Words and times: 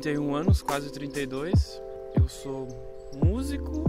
31 0.00 0.34
anos, 0.34 0.62
quase 0.62 0.90
32. 0.90 1.80
Eu 2.14 2.26
sou 2.26 2.66
músico 3.22 3.84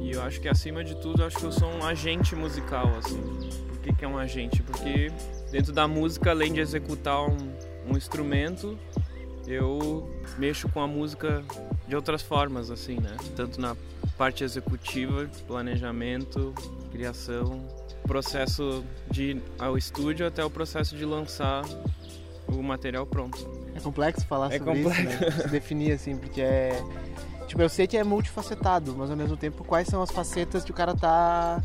e 0.00 0.12
eu 0.12 0.22
acho 0.22 0.40
que 0.40 0.48
acima 0.48 0.82
de 0.82 0.96
tudo, 0.96 1.22
acho 1.22 1.36
que 1.36 1.44
eu 1.44 1.52
sou 1.52 1.68
um 1.68 1.84
agente 1.84 2.34
musical, 2.34 2.88
assim. 2.96 3.20
Por 3.68 3.78
que, 3.80 3.92
que 3.92 4.04
é 4.04 4.08
um 4.08 4.16
agente? 4.16 4.62
Porque 4.62 5.12
dentro 5.50 5.72
da 5.72 5.86
música, 5.86 6.30
além 6.30 6.52
de 6.52 6.60
executar 6.60 7.22
um, 7.28 7.36
um 7.86 7.96
instrumento, 7.96 8.78
eu 9.46 10.08
mexo 10.38 10.68
com 10.70 10.80
a 10.80 10.86
música 10.86 11.44
de 11.86 11.94
outras 11.94 12.22
formas, 12.22 12.70
assim, 12.70 12.96
né? 12.98 13.14
Tanto 13.36 13.60
na 13.60 13.76
parte 14.16 14.42
executiva, 14.42 15.28
planejamento, 15.46 16.54
criação, 16.90 17.66
processo 18.04 18.82
de 19.10 19.22
ir 19.22 19.42
ao 19.58 19.76
estúdio 19.76 20.26
até 20.26 20.42
o 20.42 20.50
processo 20.50 20.96
de 20.96 21.04
lançar 21.04 21.62
o 22.48 22.62
material 22.62 23.04
pronto. 23.06 23.59
É 23.80 23.84
complexo 23.84 24.26
falar 24.26 24.52
É 24.52 24.58
sobre 24.58 24.82
complexo. 24.82 25.02
isso, 25.12 25.24
né? 25.24 25.30
Se 25.42 25.48
definir 25.48 25.92
assim, 25.92 26.16
porque 26.16 26.40
é. 26.40 26.82
Tipo, 27.46 27.62
eu 27.62 27.68
sei 27.68 27.84
que 27.88 27.96
é 27.96 28.04
multifacetado, 28.04 28.94
mas 28.96 29.10
ao 29.10 29.16
mesmo 29.16 29.36
tempo, 29.36 29.64
quais 29.64 29.88
são 29.88 30.00
as 30.00 30.10
facetas 30.12 30.62
que 30.62 30.70
o 30.70 30.74
cara 30.74 30.94
tá 30.94 31.60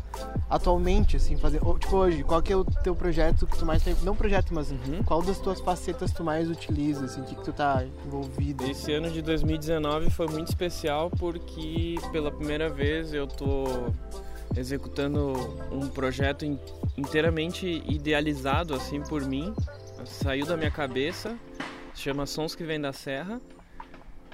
atualmente, 0.50 1.16
assim, 1.16 1.36
fazendo. 1.36 1.64
Ou, 1.64 1.78
Tipo, 1.78 1.96
hoje, 1.98 2.24
qual 2.24 2.42
que 2.42 2.52
é 2.52 2.56
o 2.56 2.64
teu 2.64 2.92
projeto 2.96 3.46
que 3.46 3.56
tu 3.56 3.64
mais 3.64 3.84
tem. 3.84 3.94
Não 4.02 4.16
projeto, 4.16 4.52
mas 4.52 4.72
Uhum. 4.72 5.04
qual 5.04 5.22
das 5.22 5.38
tuas 5.38 5.60
facetas 5.60 6.10
tu 6.12 6.24
mais 6.24 6.50
utiliza, 6.50 7.04
assim, 7.04 7.22
que, 7.22 7.36
que 7.36 7.44
tu 7.44 7.52
tá 7.52 7.84
envolvido? 8.04 8.64
Esse 8.68 8.92
ano 8.92 9.08
de 9.12 9.22
2019 9.22 10.10
foi 10.10 10.26
muito 10.26 10.48
especial 10.48 11.08
porque 11.08 11.94
pela 12.10 12.32
primeira 12.32 12.68
vez 12.68 13.12
eu 13.14 13.28
tô 13.28 13.64
executando 14.56 15.34
um 15.70 15.86
projeto 15.88 16.44
in- 16.44 16.58
inteiramente 16.96 17.82
idealizado 17.86 18.74
assim 18.74 19.00
por 19.02 19.22
mim, 19.24 19.54
saiu 20.04 20.46
da 20.46 20.56
minha 20.56 20.70
cabeça, 20.70 21.36
chama 21.96 22.26
Sons 22.26 22.54
que 22.54 22.64
Vêm 22.64 22.80
da 22.80 22.92
Serra. 22.92 23.40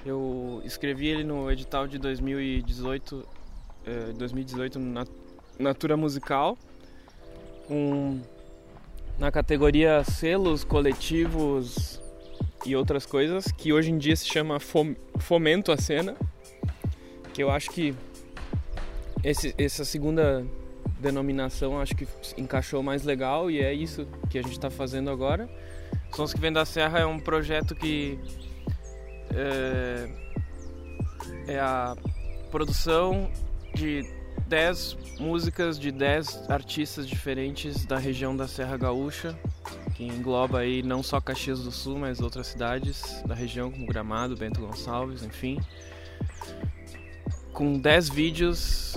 Eu 0.05 0.61
escrevi 0.65 1.07
ele 1.07 1.23
no 1.23 1.49
edital 1.49 1.87
de 1.87 1.97
2018, 1.97 3.25
eh, 3.85 4.13
2018 4.17 4.77
na 4.79 5.05
Natura 5.57 5.95
Musical, 5.95 6.57
um, 7.69 8.19
na 9.17 9.31
categoria 9.31 10.03
selos 10.03 10.63
coletivos 10.65 12.01
e 12.65 12.75
outras 12.75 13.05
coisas, 13.05 13.45
que 13.51 13.71
hoje 13.71 13.91
em 13.91 13.97
dia 13.97 14.15
se 14.15 14.25
chama 14.27 14.59
Fom- 14.59 14.95
Fomento 15.19 15.71
a 15.71 15.77
Cena, 15.77 16.15
que 17.33 17.41
eu 17.41 17.49
acho 17.49 17.69
que 17.71 17.95
esse- 19.23 19.55
essa 19.57 19.85
segunda 19.85 20.45
denominação 20.99 21.79
acho 21.79 21.95
que 21.95 22.05
encaixou 22.37 22.83
mais 22.83 23.03
legal 23.03 23.49
e 23.49 23.59
é 23.61 23.73
isso 23.73 24.05
que 24.29 24.37
a 24.37 24.41
gente 24.41 24.53
está 24.53 24.69
fazendo 24.69 25.09
agora. 25.09 25.49
Sons 26.15 26.33
que 26.33 26.39
Vêm 26.39 26.53
da 26.53 26.63
Serra 26.63 26.99
é 26.99 27.05
um 27.05 27.19
projeto 27.19 27.73
que 27.75 28.19
é, 29.33 30.09
é 31.47 31.59
a 31.59 31.95
produção 32.51 33.31
de 33.73 34.03
10 34.47 34.97
músicas 35.19 35.79
de 35.79 35.91
10 35.91 36.51
artistas 36.51 37.07
diferentes 37.07 37.85
da 37.85 37.97
região 37.97 38.35
da 38.35 38.47
Serra 38.47 38.77
Gaúcha, 38.77 39.35
que 39.95 40.03
engloba 40.03 40.59
aí 40.59 40.83
não 40.83 41.01
só 41.01 41.19
Caxias 41.19 41.63
do 41.63 41.71
Sul, 41.71 41.97
mas 41.97 42.21
outras 42.21 42.47
cidades 42.47 43.23
da 43.25 43.33
região, 43.33 43.71
como 43.71 43.87
Gramado, 43.87 44.35
Bento 44.35 44.61
Gonçalves, 44.61 45.23
enfim. 45.23 45.59
Com 47.51 47.79
10 47.79 48.09
vídeos 48.09 48.95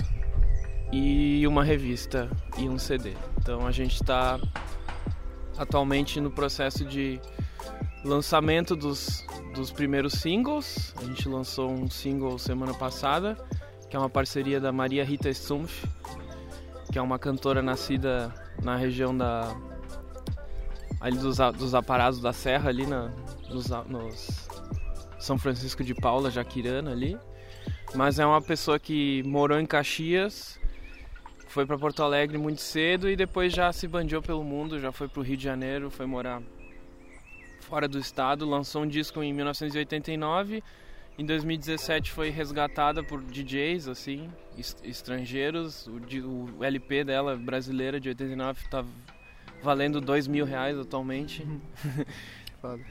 e 0.91 1.45
uma 1.47 1.63
revista 1.63 2.29
e 2.57 2.69
um 2.69 2.77
CD. 2.77 3.13
Então 3.39 3.65
a 3.65 3.71
gente 3.71 3.95
está 3.95 4.39
atualmente 5.57 6.19
no 6.19 6.31
processo 6.31 6.85
de 6.85 7.19
lançamento 8.03 8.75
dos, 8.75 9.25
dos 9.53 9.71
primeiros 9.71 10.13
singles. 10.13 10.93
A 10.97 11.03
gente 11.05 11.27
lançou 11.27 11.71
um 11.71 11.89
single 11.89 12.37
semana 12.37 12.73
passada, 12.73 13.37
que 13.89 13.95
é 13.95 13.99
uma 13.99 14.09
parceria 14.09 14.59
da 14.59 14.71
Maria 14.71 15.03
Rita 15.03 15.33
Stumpf, 15.33 15.85
que 16.91 16.97
é 16.97 17.01
uma 17.01 17.19
cantora 17.19 17.61
nascida 17.61 18.33
na 18.63 18.75
região 18.75 19.15
da 19.15 19.55
ali 20.99 21.17
dos, 21.17 21.37
dos 21.57 21.75
aparados 21.75 22.19
da 22.19 22.33
serra 22.33 22.69
ali 22.69 22.85
na, 22.87 23.11
nos, 23.49 23.67
nos 23.87 24.47
São 25.19 25.37
Francisco 25.37 25.83
de 25.83 25.93
Paula, 25.93 26.31
Jaquirana 26.31 26.91
ali. 26.91 27.17
Mas 27.93 28.19
é 28.19 28.25
uma 28.25 28.41
pessoa 28.41 28.79
que 28.79 29.23
morou 29.23 29.59
em 29.59 29.65
Caxias, 29.65 30.59
foi 31.57 31.65
para 31.65 31.75
Porto 31.79 32.03
Alegre 32.03 32.37
muito 32.37 32.61
cedo 32.61 33.09
e 33.09 33.15
depois 33.15 33.51
já 33.51 33.73
se 33.73 33.87
bandiou 33.87 34.21
pelo 34.21 34.43
mundo, 34.43 34.79
já 34.79 34.91
foi 34.91 35.07
para 35.07 35.19
o 35.19 35.23
Rio 35.23 35.35
de 35.35 35.43
Janeiro, 35.43 35.89
foi 35.89 36.05
morar 36.05 36.39
fora 37.61 37.87
do 37.87 37.97
estado, 37.97 38.47
lançou 38.47 38.83
um 38.83 38.87
disco 38.87 39.23
em 39.23 39.33
1989. 39.33 40.63
Em 41.17 41.25
2017 41.25 42.11
foi 42.11 42.29
resgatada 42.29 43.03
por 43.03 43.23
DJs 43.23 43.87
assim, 43.87 44.29
est- 44.55 44.85
estrangeiros. 44.85 45.87
O, 45.87 46.59
o 46.59 46.63
LP 46.63 47.03
dela 47.03 47.35
brasileira 47.35 47.99
de 47.99 48.09
89 48.09 48.61
está 48.61 48.85
valendo 49.63 49.99
dois 49.99 50.27
mil 50.27 50.45
reais 50.45 50.77
atualmente. 50.77 51.43
Foda. 52.61 52.83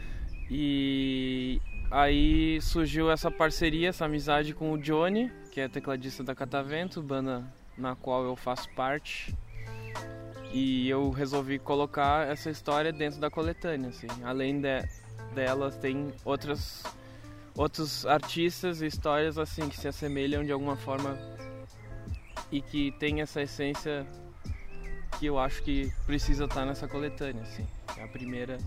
E 0.51 1.61
aí 1.89 2.61
surgiu 2.61 3.13
essa 3.13 3.31
parceria, 3.31 3.91
essa 3.91 4.07
amizade 4.07 4.53
com 4.53 4.73
o 4.73 4.77
Johnny, 4.77 5.31
que 5.53 5.61
é 5.61 5.69
tecladista 5.69 6.25
da 6.25 6.35
Catavento, 6.35 7.01
banda 7.01 7.45
na 7.77 7.95
qual 7.95 8.25
eu 8.25 8.37
faço 8.37 8.69
parte. 8.71 9.35
E 10.53 10.89
eu 10.89 11.11
resolvi 11.11 11.59
colocar 11.59 12.27
essa 12.27 12.51
história 12.51 12.93
dentro 12.93 13.21
da 13.21 13.31
coletânea, 13.31 13.91
assim. 13.91 14.07
Além 14.25 14.61
de, 14.61 14.83
delas, 15.35 15.77
tem 15.77 16.13
outras 16.25 16.83
outros 17.57 18.05
artistas 18.05 18.83
e 18.83 18.87
histórias 18.87 19.39
assim 19.39 19.69
que 19.71 19.79
se 19.79 19.89
assemelham 19.89 20.45
de 20.45 20.53
alguma 20.53 20.77
forma 20.77 21.19
e 22.53 22.61
que 22.61 22.93
tem 22.99 23.23
essa 23.23 23.41
essência 23.41 24.07
que 25.19 25.25
eu 25.25 25.39
acho 25.39 25.63
que 25.63 25.91
precisa 26.05 26.45
estar 26.45 26.67
nessa 26.67 26.87
coletânea, 26.87 27.43
assim. 27.43 27.67
É 27.97 28.05
a 28.05 28.09
primeira 28.09 28.59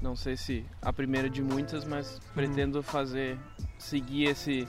não 0.00 0.14
sei 0.14 0.36
se 0.36 0.66
a 0.82 0.92
primeira 0.92 1.30
de 1.30 1.42
muitas, 1.42 1.84
mas 1.84 2.20
pretendo 2.34 2.82
fazer 2.82 3.38
seguir 3.78 4.24
esse 4.24 4.68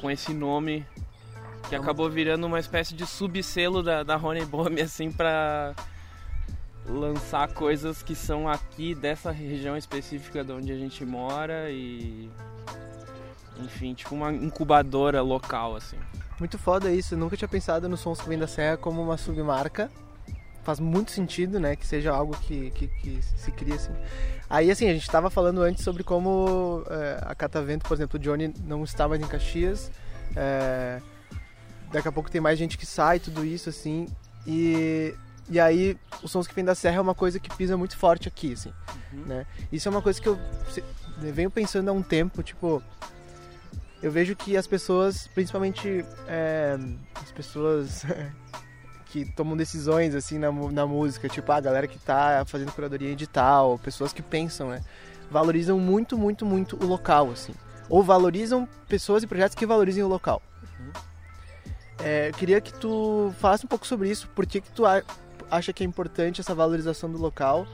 com 0.00 0.10
esse 0.10 0.34
nome 0.34 0.84
que 1.68 1.74
acabou 1.74 2.08
virando 2.08 2.46
uma 2.46 2.58
espécie 2.58 2.94
de 2.94 3.06
subselo 3.06 3.82
da, 3.82 4.02
da 4.02 4.16
Rony 4.16 4.44
Bomb 4.44 4.80
assim 4.80 5.10
para 5.10 5.74
lançar 6.88 7.48
coisas 7.52 8.02
que 8.02 8.14
são 8.14 8.48
aqui 8.48 8.94
dessa 8.94 9.30
região 9.30 9.76
específica 9.76 10.44
de 10.44 10.52
onde 10.52 10.72
a 10.72 10.76
gente 10.76 11.04
mora 11.04 11.70
e 11.70 12.30
enfim, 13.58 13.94
tipo 13.94 14.14
uma 14.14 14.32
incubadora 14.32 15.20
local 15.22 15.76
assim. 15.76 15.96
Muito 16.38 16.58
foda 16.58 16.90
isso, 16.90 17.14
eu 17.14 17.18
nunca 17.18 17.36
tinha 17.36 17.48
pensado 17.48 17.88
nos 17.88 18.00
sons 18.00 18.20
que 18.20 18.28
vem 18.28 18.38
da 18.38 18.46
Serra 18.46 18.76
como 18.76 19.02
uma 19.02 19.16
submarca. 19.16 19.90
Faz 20.62 20.80
muito 20.80 21.12
sentido, 21.12 21.60
né, 21.60 21.76
que 21.76 21.86
seja 21.86 22.12
algo 22.12 22.36
que, 22.36 22.70
que, 22.72 22.88
que 22.88 23.22
se 23.22 23.52
cria 23.52 23.76
assim. 23.76 23.92
Aí, 24.50 24.70
assim, 24.70 24.88
a 24.88 24.92
gente 24.92 25.08
tava 25.08 25.30
falando 25.30 25.62
antes 25.62 25.82
sobre 25.82 26.02
como 26.02 26.84
é, 26.90 27.20
a 27.22 27.34
Catavento, 27.34 27.86
por 27.86 27.94
exemplo, 27.94 28.18
o 28.18 28.22
Johnny 28.22 28.52
não 28.64 28.82
está 28.84 29.08
mais 29.08 29.20
em 29.20 29.26
Caxias. 29.26 29.90
é, 30.34 31.00
daqui 31.92 32.08
a 32.08 32.12
pouco 32.12 32.30
tem 32.30 32.40
mais 32.40 32.58
gente 32.58 32.76
que 32.76 32.86
sai, 32.86 33.18
tudo 33.18 33.44
isso, 33.44 33.68
assim. 33.68 34.06
E, 34.46 35.14
e 35.48 35.58
aí, 35.60 35.96
os 36.22 36.30
sons 36.30 36.46
que 36.46 36.54
vem 36.54 36.64
da 36.64 36.74
Serra 36.74 36.96
é 36.96 37.00
uma 37.00 37.14
coisa 37.14 37.38
que 37.38 37.54
pisa 37.56 37.76
muito 37.76 37.96
forte 37.96 38.28
aqui, 38.28 38.52
assim. 38.52 38.72
Né? 39.12 39.46
Isso 39.72 39.88
é 39.88 39.90
uma 39.90 40.02
coisa 40.02 40.20
que 40.20 40.28
eu 40.28 40.38
venho 41.18 41.50
pensando 41.50 41.88
há 41.88 41.92
um 41.92 42.02
tempo, 42.02 42.42
tipo... 42.42 42.82
Eu 44.02 44.12
vejo 44.12 44.36
que 44.36 44.56
as 44.56 44.66
pessoas, 44.66 45.26
principalmente 45.28 46.04
é, 46.28 46.78
as 47.14 47.32
pessoas 47.32 48.04
que 49.06 49.24
tomam 49.24 49.56
decisões 49.56 50.14
assim 50.14 50.38
na, 50.38 50.52
na 50.52 50.86
música, 50.86 51.28
tipo 51.28 51.50
a 51.50 51.58
galera 51.58 51.86
que 51.86 51.98
tá 51.98 52.44
fazendo 52.46 52.70
curadoria 52.72 53.08
edital, 53.08 53.78
pessoas 53.78 54.12
que 54.12 54.20
pensam, 54.20 54.68
né? 54.68 54.82
Valorizam 55.30 55.80
muito, 55.80 56.18
muito, 56.18 56.44
muito 56.44 56.76
o 56.76 56.86
local, 56.86 57.30
assim. 57.30 57.54
Ou 57.88 58.02
valorizam 58.02 58.68
pessoas 58.86 59.22
e 59.22 59.26
projetos 59.26 59.54
que 59.54 59.64
valorizem 59.64 60.02
o 60.02 60.08
local. 60.08 60.42
É, 62.02 62.28
eu 62.28 62.32
queria 62.34 62.60
que 62.60 62.72
tu 62.74 63.34
falasse 63.38 63.64
um 63.64 63.68
pouco 63.68 63.86
sobre 63.86 64.10
isso. 64.10 64.28
Por 64.28 64.46
que, 64.46 64.60
que 64.60 64.70
tu 64.70 64.82
acha 65.50 65.72
que 65.72 65.82
é 65.82 65.86
importante 65.86 66.40
essa 66.40 66.54
valorização 66.54 67.10
do 67.10 67.18
local? 67.18 67.66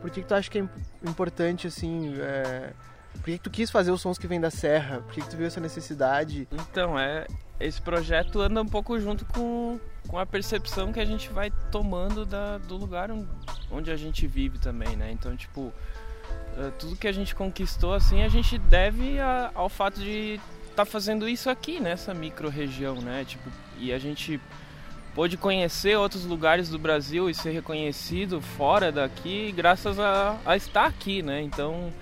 Por 0.00 0.10
que, 0.10 0.22
que 0.22 0.26
tu 0.28 0.34
acha 0.34 0.50
que 0.50 0.58
é 0.58 0.62
im- 0.62 0.68
importante, 1.02 1.66
assim... 1.66 2.14
É, 2.18 2.72
por 3.14 3.24
que, 3.24 3.32
que 3.32 3.38
tu 3.40 3.50
quis 3.50 3.70
fazer 3.70 3.90
os 3.90 4.00
sons 4.00 4.16
que 4.18 4.26
vêm 4.26 4.40
da 4.40 4.50
serra? 4.50 5.00
Por 5.00 5.12
que, 5.12 5.20
que 5.20 5.28
tu 5.28 5.36
viu 5.36 5.46
essa 5.46 5.60
necessidade? 5.60 6.46
Então, 6.52 6.98
é 6.98 7.26
esse 7.58 7.80
projeto 7.82 8.40
anda 8.40 8.62
um 8.62 8.66
pouco 8.66 8.98
junto 8.98 9.26
com, 9.26 9.78
com 10.08 10.18
a 10.18 10.24
percepção 10.24 10.92
que 10.92 11.00
a 11.00 11.04
gente 11.04 11.28
vai 11.28 11.50
tomando 11.70 12.24
da, 12.24 12.56
do 12.58 12.76
lugar 12.76 13.10
on- 13.10 13.26
onde 13.70 13.90
a 13.90 13.96
gente 13.96 14.26
vive 14.26 14.58
também, 14.58 14.96
né? 14.96 15.10
Então, 15.12 15.36
tipo, 15.36 15.70
eh, 16.56 16.70
tudo 16.78 16.96
que 16.96 17.06
a 17.06 17.12
gente 17.12 17.34
conquistou, 17.34 17.92
assim, 17.92 18.22
a 18.22 18.28
gente 18.28 18.56
deve 18.58 19.18
a- 19.20 19.50
ao 19.54 19.68
fato 19.68 20.00
de 20.00 20.40
estar 20.70 20.84
fazendo 20.84 21.28
isso 21.28 21.50
aqui, 21.50 21.80
nessa 21.80 22.14
micro-região, 22.14 22.96
né? 22.96 23.24
Tipo, 23.26 23.50
e 23.78 23.92
a 23.92 23.98
gente 23.98 24.40
pôde 25.14 25.36
conhecer 25.36 25.96
outros 25.96 26.24
lugares 26.24 26.68
do 26.68 26.78
Brasil 26.78 27.28
e 27.28 27.34
ser 27.34 27.50
reconhecido 27.50 28.40
fora 28.40 28.92
daqui 28.92 29.52
graças 29.52 29.98
a, 29.98 30.38
a 30.46 30.56
estar 30.56 30.86
aqui, 30.86 31.22
né? 31.22 31.42
Então, 31.42 31.92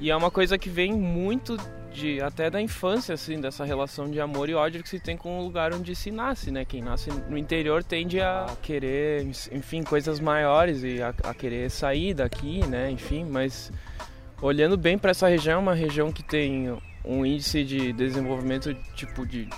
E 0.00 0.10
é 0.10 0.16
uma 0.16 0.30
coisa 0.30 0.56
que 0.56 0.70
vem 0.70 0.92
muito 0.94 1.58
de 1.92 2.22
até 2.22 2.48
da 2.48 2.60
infância, 2.60 3.14
assim, 3.14 3.38
dessa 3.38 3.64
relação 3.64 4.10
de 4.10 4.18
amor 4.18 4.48
e 4.48 4.54
ódio 4.54 4.82
que 4.82 4.88
se 4.88 4.98
tem 4.98 5.16
com 5.16 5.38
o 5.38 5.44
lugar 5.44 5.74
onde 5.74 5.94
se 5.94 6.10
nasce, 6.10 6.50
né? 6.50 6.64
Quem 6.64 6.80
nasce 6.80 7.10
no 7.28 7.36
interior 7.36 7.84
tende 7.84 8.18
a 8.20 8.46
querer, 8.62 9.26
enfim, 9.52 9.82
coisas 9.82 10.18
maiores 10.18 10.82
e 10.82 11.02
a, 11.02 11.12
a 11.24 11.34
querer 11.34 11.70
sair 11.70 12.14
daqui, 12.14 12.66
né? 12.66 12.90
Enfim, 12.90 13.24
mas 13.24 13.70
olhando 14.40 14.76
bem 14.78 14.96
para 14.96 15.10
essa 15.10 15.28
região, 15.28 15.56
é 15.56 15.58
uma 15.58 15.74
região 15.74 16.10
que 16.10 16.22
tem 16.22 16.74
um 17.04 17.24
índice 17.24 17.64
de 17.64 17.92
desenvolvimento 17.92 18.74
tipo 18.94 19.26
de, 19.26 19.48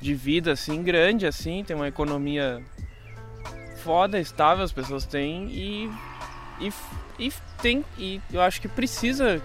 de 0.00 0.14
vida 0.14 0.52
assim 0.52 0.82
grande 0.82 1.26
assim, 1.26 1.62
tem 1.64 1.76
uma 1.76 1.88
economia 1.88 2.62
foda, 3.82 4.18
estável, 4.18 4.64
as 4.64 4.72
pessoas 4.72 5.04
têm 5.04 5.48
e 5.50 5.90
e, 6.60 6.72
e 7.18 7.32
tem 7.62 7.84
e 7.98 8.20
eu 8.32 8.40
acho 8.40 8.60
que 8.60 8.68
precisa 8.68 9.42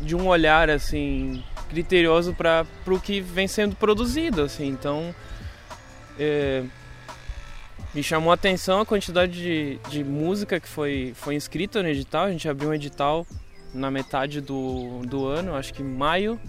de 0.00 0.14
um 0.14 0.26
olhar 0.26 0.68
assim 0.68 1.42
criterioso 1.70 2.34
para 2.34 2.66
o 2.86 3.00
que 3.00 3.20
vem 3.20 3.48
sendo 3.48 3.74
produzido 3.74 4.42
assim 4.42 4.66
então 4.66 5.14
é, 6.18 6.62
me 7.94 8.02
chamou 8.02 8.30
a 8.30 8.34
atenção 8.34 8.80
a 8.80 8.86
quantidade 8.86 9.32
de, 9.32 9.78
de 9.88 10.04
música 10.04 10.60
que 10.60 10.68
foi 10.68 11.12
foi 11.14 11.34
inscrita 11.34 11.82
no 11.82 11.88
edital 11.88 12.26
a 12.26 12.30
gente 12.30 12.48
abriu 12.48 12.68
um 12.68 12.74
edital 12.74 13.26
na 13.74 13.90
metade 13.90 14.40
do, 14.40 15.00
do 15.06 15.26
ano 15.26 15.54
acho 15.54 15.74
que 15.74 15.82
maio 15.82 16.40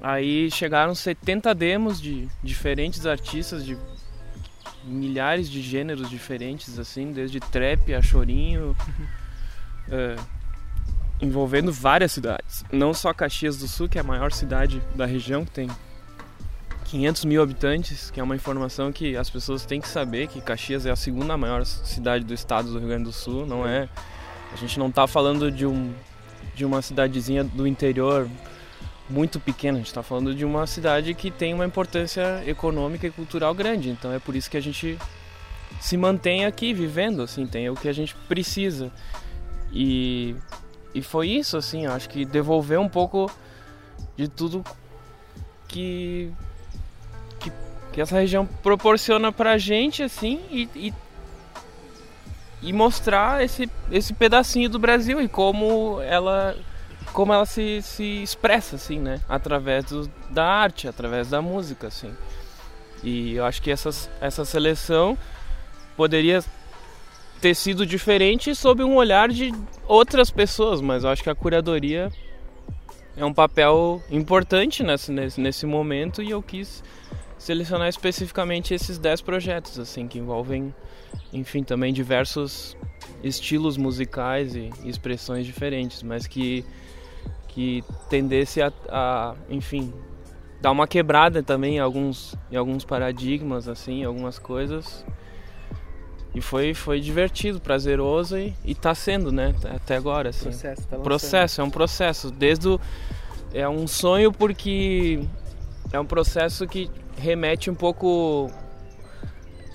aí 0.00 0.50
chegaram 0.50 0.94
70 0.94 1.54
demos 1.54 2.00
de 2.00 2.28
diferentes 2.42 3.04
artistas 3.04 3.64
de 3.64 3.76
milhares 4.84 5.50
de 5.50 5.60
gêneros 5.60 6.08
diferentes 6.08 6.78
assim 6.78 7.12
desde 7.12 7.40
trap 7.40 7.92
a 7.94 8.00
chorinho 8.00 8.76
é, 9.90 10.16
envolvendo 11.20 11.72
várias 11.72 12.12
cidades. 12.12 12.64
Não 12.72 12.92
só 12.92 13.12
Caxias 13.12 13.56
do 13.56 13.68
Sul, 13.68 13.88
que 13.88 13.98
é 13.98 14.00
a 14.00 14.04
maior 14.04 14.32
cidade 14.32 14.82
da 14.94 15.06
região, 15.06 15.44
que 15.44 15.50
tem 15.50 15.70
500 16.86 17.24
mil 17.24 17.42
habitantes, 17.42 18.10
que 18.10 18.20
é 18.20 18.22
uma 18.22 18.36
informação 18.36 18.92
que 18.92 19.16
as 19.16 19.30
pessoas 19.30 19.64
têm 19.64 19.80
que 19.80 19.88
saber 19.88 20.28
que 20.28 20.40
Caxias 20.40 20.86
é 20.86 20.90
a 20.90 20.96
segunda 20.96 21.36
maior 21.36 21.64
cidade 21.64 22.24
do 22.24 22.34
estado 22.34 22.70
do 22.70 22.78
Rio 22.78 22.88
Grande 22.88 23.04
do 23.04 23.12
Sul. 23.12 23.46
Não 23.46 23.66
é, 23.66 23.88
a 24.54 24.56
gente 24.56 24.78
não 24.78 24.88
está 24.88 25.06
falando 25.06 25.50
de 25.50 25.66
um 25.66 25.92
de 26.54 26.64
uma 26.64 26.80
cidadezinha 26.80 27.42
do 27.42 27.66
interior 27.66 28.30
muito 29.10 29.40
pequena. 29.40 29.76
A 29.76 29.80
gente 29.80 29.88
está 29.88 30.02
falando 30.02 30.32
de 30.34 30.44
uma 30.44 30.66
cidade 30.66 31.12
que 31.12 31.30
tem 31.30 31.52
uma 31.52 31.66
importância 31.66 32.42
econômica 32.46 33.06
e 33.06 33.10
cultural 33.10 33.52
grande. 33.52 33.90
Então 33.90 34.12
é 34.12 34.20
por 34.20 34.36
isso 34.36 34.48
que 34.48 34.56
a 34.56 34.62
gente 34.62 34.96
se 35.80 35.96
mantém 35.96 36.46
aqui 36.46 36.72
vivendo, 36.72 37.22
assim, 37.22 37.44
tem 37.44 37.68
o 37.68 37.74
que 37.74 37.88
a 37.88 37.92
gente 37.92 38.14
precisa. 38.28 38.92
E 39.72 40.36
e 40.94 41.02
foi 41.02 41.28
isso, 41.28 41.56
assim, 41.56 41.86
acho 41.86 42.08
que 42.08 42.24
devolver 42.24 42.78
um 42.78 42.88
pouco 42.88 43.28
de 44.16 44.28
tudo 44.28 44.64
que, 45.66 46.30
que, 47.92 48.00
essa 48.00 48.14
região 48.14 48.46
proporciona 48.46 49.32
pra 49.32 49.58
gente, 49.58 50.04
assim, 50.04 50.40
e, 50.52 50.68
e, 50.76 50.94
e, 52.68 52.72
mostrar 52.72 53.44
esse, 53.44 53.70
esse 53.90 54.12
pedacinho 54.12 54.68
do 54.68 54.78
Brasil 54.78 55.20
e 55.20 55.28
como 55.28 56.00
ela 56.02 56.56
como 57.12 57.32
ela 57.32 57.46
se, 57.46 57.80
se 57.80 58.22
expressa, 58.24 58.74
assim, 58.74 58.98
né? 58.98 59.20
Através 59.28 59.84
do, 59.84 60.10
da 60.30 60.44
arte, 60.44 60.88
através 60.88 61.30
da 61.30 61.40
música, 61.40 61.86
assim. 61.86 62.12
E 63.04 63.34
eu 63.36 63.44
acho 63.44 63.62
que 63.62 63.70
essas, 63.70 64.10
essa 64.20 64.44
seleção 64.44 65.16
poderia 65.96 66.42
ter 67.40 67.54
sido 67.54 67.86
diferente 67.86 68.52
sob 68.54 68.82
um 68.82 68.96
olhar 68.96 69.28
de 69.28 69.52
outras 69.86 70.30
pessoas, 70.30 70.80
mas 70.80 71.04
eu 71.04 71.10
acho 71.10 71.22
que 71.22 71.30
a 71.30 71.34
curadoria 71.34 72.10
é 73.16 73.24
um 73.24 73.32
papel 73.32 74.02
importante 74.10 74.82
nesse, 74.82 75.12
nesse, 75.12 75.40
nesse 75.40 75.66
momento 75.66 76.22
e 76.22 76.30
eu 76.30 76.42
quis 76.42 76.82
selecionar 77.44 77.88
especificamente 77.88 78.72
esses 78.72 78.96
10 78.96 79.20
projetos, 79.20 79.78
assim, 79.78 80.08
que 80.08 80.18
envolvem, 80.18 80.74
enfim, 81.30 81.62
também 81.62 81.92
diversos 81.92 82.74
estilos 83.22 83.76
musicais 83.76 84.56
e 84.56 84.70
expressões 84.84 85.44
diferentes, 85.44 86.02
mas 86.02 86.26
que, 86.26 86.64
que 87.48 87.84
tendesse 88.08 88.62
a, 88.62 88.72
a 88.88 89.34
enfim, 89.50 89.92
dar 90.58 90.70
uma 90.70 90.88
quebrada 90.88 91.42
também 91.42 91.76
em 91.76 91.80
alguns, 91.80 92.34
em 92.50 92.56
alguns 92.56 92.82
paradigmas, 92.82 93.68
assim, 93.68 94.04
algumas 94.04 94.38
coisas 94.38 95.04
e 96.34 96.40
foi, 96.40 96.72
foi 96.72 96.98
divertido, 96.98 97.60
prazeroso 97.60 98.38
e, 98.38 98.54
e 98.64 98.74
tá 98.74 98.94
sendo, 98.94 99.30
né? 99.30 99.54
Até 99.64 99.96
agora, 99.96 100.30
assim. 100.30 100.44
Processo, 100.44 100.88
tá 100.88 100.98
processo, 100.98 101.60
é 101.60 101.64
um 101.64 101.70
processo. 101.70 102.30
Desde 102.30 102.68
o, 102.68 102.80
É 103.52 103.68
um 103.68 103.86
sonho 103.86 104.32
porque 104.32 105.20
é 105.92 106.00
um 106.00 106.06
processo 106.06 106.66
que 106.66 106.90
remete 107.16 107.70
um 107.70 107.74
pouco 107.74 108.50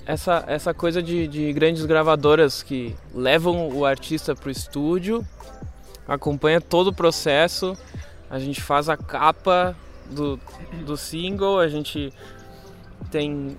essa, 0.06 0.44
essa 0.46 0.74
coisa 0.74 1.02
de, 1.02 1.28
de 1.28 1.52
grandes 1.52 1.84
gravadoras 1.84 2.62
que 2.62 2.96
levam 3.14 3.68
o 3.68 3.84
artista 3.84 4.34
pro 4.34 4.50
estúdio, 4.50 5.24
acompanha 6.06 6.60
todo 6.60 6.88
o 6.88 6.92
processo, 6.92 7.76
a 8.28 8.38
gente 8.38 8.60
faz 8.60 8.88
a 8.88 8.96
capa 8.96 9.76
do, 10.10 10.38
do 10.84 10.96
single, 10.96 11.58
a 11.58 11.68
gente 11.68 12.12
tem 13.10 13.56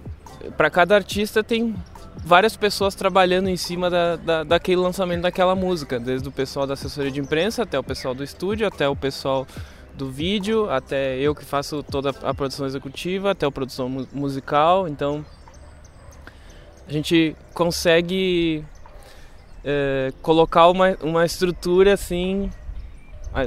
para 0.57 0.69
cada 0.69 0.95
artista 0.95 1.43
tem 1.43 1.75
várias 2.17 2.55
pessoas 2.57 2.95
trabalhando 2.95 3.47
em 3.47 3.57
cima 3.57 3.89
da, 3.89 4.15
da, 4.15 4.43
daquele 4.43 4.81
lançamento 4.81 5.21
daquela 5.21 5.55
música, 5.55 5.99
desde 5.99 6.27
o 6.27 6.31
pessoal 6.31 6.67
da 6.67 6.73
assessoria 6.73 7.11
de 7.11 7.19
imprensa 7.19 7.63
até 7.63 7.77
o 7.77 7.83
pessoal 7.83 8.13
do 8.13 8.23
estúdio, 8.23 8.67
até 8.67 8.87
o 8.87 8.95
pessoal 8.95 9.47
do 9.95 10.09
vídeo, 10.09 10.69
até 10.69 11.17
eu 11.17 11.35
que 11.35 11.45
faço 11.45 11.83
toda 11.83 12.09
a 12.09 12.33
produção 12.33 12.65
executiva, 12.65 13.31
até 13.31 13.45
a 13.45 13.51
produção 13.51 13.89
mu 13.89 14.07
musical. 14.11 14.87
Então 14.87 15.25
a 16.87 16.91
gente 16.91 17.35
consegue 17.53 18.63
é, 19.63 20.11
colocar 20.21 20.69
uma, 20.69 20.97
uma 21.01 21.25
estrutura 21.25 21.93
assim, 21.93 22.49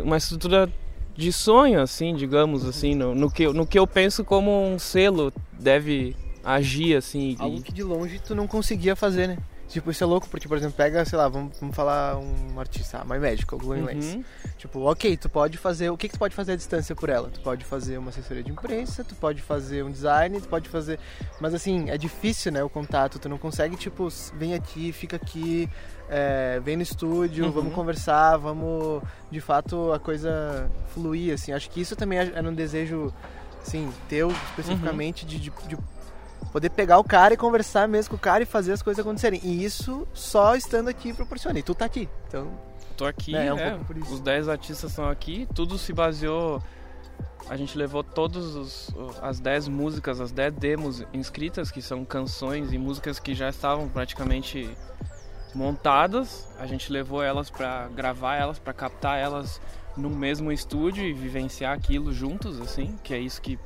uma 0.02 0.17
estrutura 0.17 0.70
de 1.17 1.32
sonho, 1.32 1.81
assim, 1.81 2.14
digamos 2.14 2.67
assim, 2.67 2.94
no, 2.94 3.14
no, 3.14 3.31
que, 3.31 3.46
no 3.49 3.67
que 3.67 3.79
eu 3.79 3.87
penso 3.87 4.25
como 4.25 4.67
um 4.67 4.79
selo 4.79 5.32
deve 5.52 6.17
agir 6.43 6.96
assim. 6.96 7.37
Algo 7.38 7.62
que 7.62 7.73
de 7.73 7.82
longe 7.82 8.19
tu 8.19 8.34
não 8.34 8.46
conseguia 8.46 8.94
fazer, 8.94 9.29
né? 9.29 9.39
Tipo, 9.74 9.90
isso 9.90 10.04
é 10.04 10.06
louco, 10.06 10.28
porque, 10.28 10.46
por 10.46 10.56
exemplo, 10.56 10.76
pega, 10.76 11.04
sei 11.04 11.19
lá, 11.19 11.26
vamos, 11.26 11.58
vamos 11.58 11.74
falar 11.74 12.16
um 12.16 12.60
artista, 12.60 13.00
ah, 13.00 13.04
My 13.04 13.19
Medical, 13.19 13.58
Glenn 13.58 13.81
uhum. 13.81 13.86
Lance. 13.86 14.24
Tipo, 14.56 14.88
ok, 14.88 15.16
tu 15.16 15.28
pode 15.28 15.58
fazer. 15.58 15.90
O 15.90 15.96
que, 15.96 16.06
que 16.06 16.14
tu 16.14 16.19
pode 16.20 16.32
fazer 16.32 16.52
à 16.52 16.56
distância 16.56 16.94
por 16.94 17.08
ela? 17.08 17.28
Tu 17.28 17.40
pode 17.40 17.64
fazer 17.64 17.98
uma 17.98 18.10
assessoria 18.10 18.44
de 18.44 18.52
imprensa, 18.52 19.02
tu 19.02 19.16
pode 19.16 19.43
fazer 19.43 19.82
um 19.82 19.90
design, 19.90 20.40
tu 20.40 20.46
pode 20.46 20.69
fazer. 20.69 21.00
Mas 21.40 21.54
assim, 21.54 21.90
é 21.90 21.98
difícil, 21.98 22.52
né, 22.52 22.62
o 22.62 22.69
contato. 22.69 23.19
Tu 23.19 23.28
não 23.28 23.36
consegue, 23.36 23.74
tipo, 23.74 24.06
vem 24.34 24.54
aqui, 24.54 24.93
fica 24.93 25.16
aqui, 25.16 25.69
é, 26.08 26.60
vem 26.60 26.76
no 26.76 26.82
estúdio, 26.84 27.46
uhum. 27.46 27.50
vamos 27.50 27.74
conversar, 27.74 28.36
vamos 28.36 29.02
de 29.28 29.40
fato 29.40 29.93
a 29.93 29.98
coisa 29.98 30.70
fluir, 30.94 31.34
assim. 31.34 31.50
Acho 31.50 31.69
que 31.69 31.81
isso 31.81 31.96
também 31.96 32.20
é, 32.20 32.32
é 32.32 32.43
um 32.43 32.54
desejo, 32.54 33.12
assim, 33.60 33.93
teu 34.08 34.31
especificamente 34.50 35.24
uhum. 35.24 35.31
de, 35.31 35.40
de, 35.40 35.50
de 35.66 35.76
poder 36.53 36.70
pegar 36.70 36.98
o 36.98 37.05
cara 37.05 37.34
e 37.34 37.36
conversar 37.36 37.89
mesmo 37.89 38.10
com 38.10 38.17
o 38.17 38.19
cara 38.19 38.43
e 38.43 38.46
fazer 38.46 38.72
as 38.72 38.82
coisas 38.82 39.05
acontecerem. 39.05 39.41
E 39.43 39.65
isso 39.65 40.06
só 40.13 40.55
estando 40.55 40.89
aqui 40.89 41.13
proporciona. 41.13 41.58
E 41.58 41.63
tu 41.63 41.74
tá 41.74 41.84
aqui. 41.84 42.08
Então. 42.29 42.53
Tô 42.96 43.05
aqui, 43.05 43.32
né, 43.32 43.46
é, 43.48 43.53
um 43.53 43.58
é, 43.58 43.77
Os 44.08 44.20
10 44.20 44.48
artistas 44.48 44.91
estão 44.91 45.08
aqui, 45.08 45.48
tudo 45.53 45.77
se 45.77 45.93
baseou. 45.93 46.63
A 47.48 47.56
gente 47.56 47.77
levou 47.77 48.05
todas 48.05 48.93
as 49.20 49.41
10 49.41 49.69
músicas, 49.69 50.20
as 50.20 50.31
10 50.31 50.55
demos 50.55 51.05
inscritas, 51.13 51.70
que 51.70 51.82
são 51.82 52.05
canções 52.05 52.72
e 52.72 52.79
músicas 52.79 53.19
que 53.19 53.34
já 53.34 53.48
estavam 53.48 53.89
praticamente 53.89 54.70
montadas. 55.55 56.48
A 56.58 56.67
gente 56.67 56.91
levou 56.91 57.22
elas 57.22 57.51
para 57.51 57.89
gravar 57.89 58.36
elas, 58.36 58.58
para 58.58 58.72
captar 58.72 59.19
elas 59.19 59.60
no 59.96 60.10
mesmo 60.10 60.51
estúdio 60.51 61.05
e 61.05 61.13
vivenciar 61.13 61.74
aquilo 61.74 62.13
juntos, 62.13 62.60
assim, 62.60 62.98
que 63.03 63.13
é 63.13 63.19
isso 63.19 63.41
que 63.41 63.58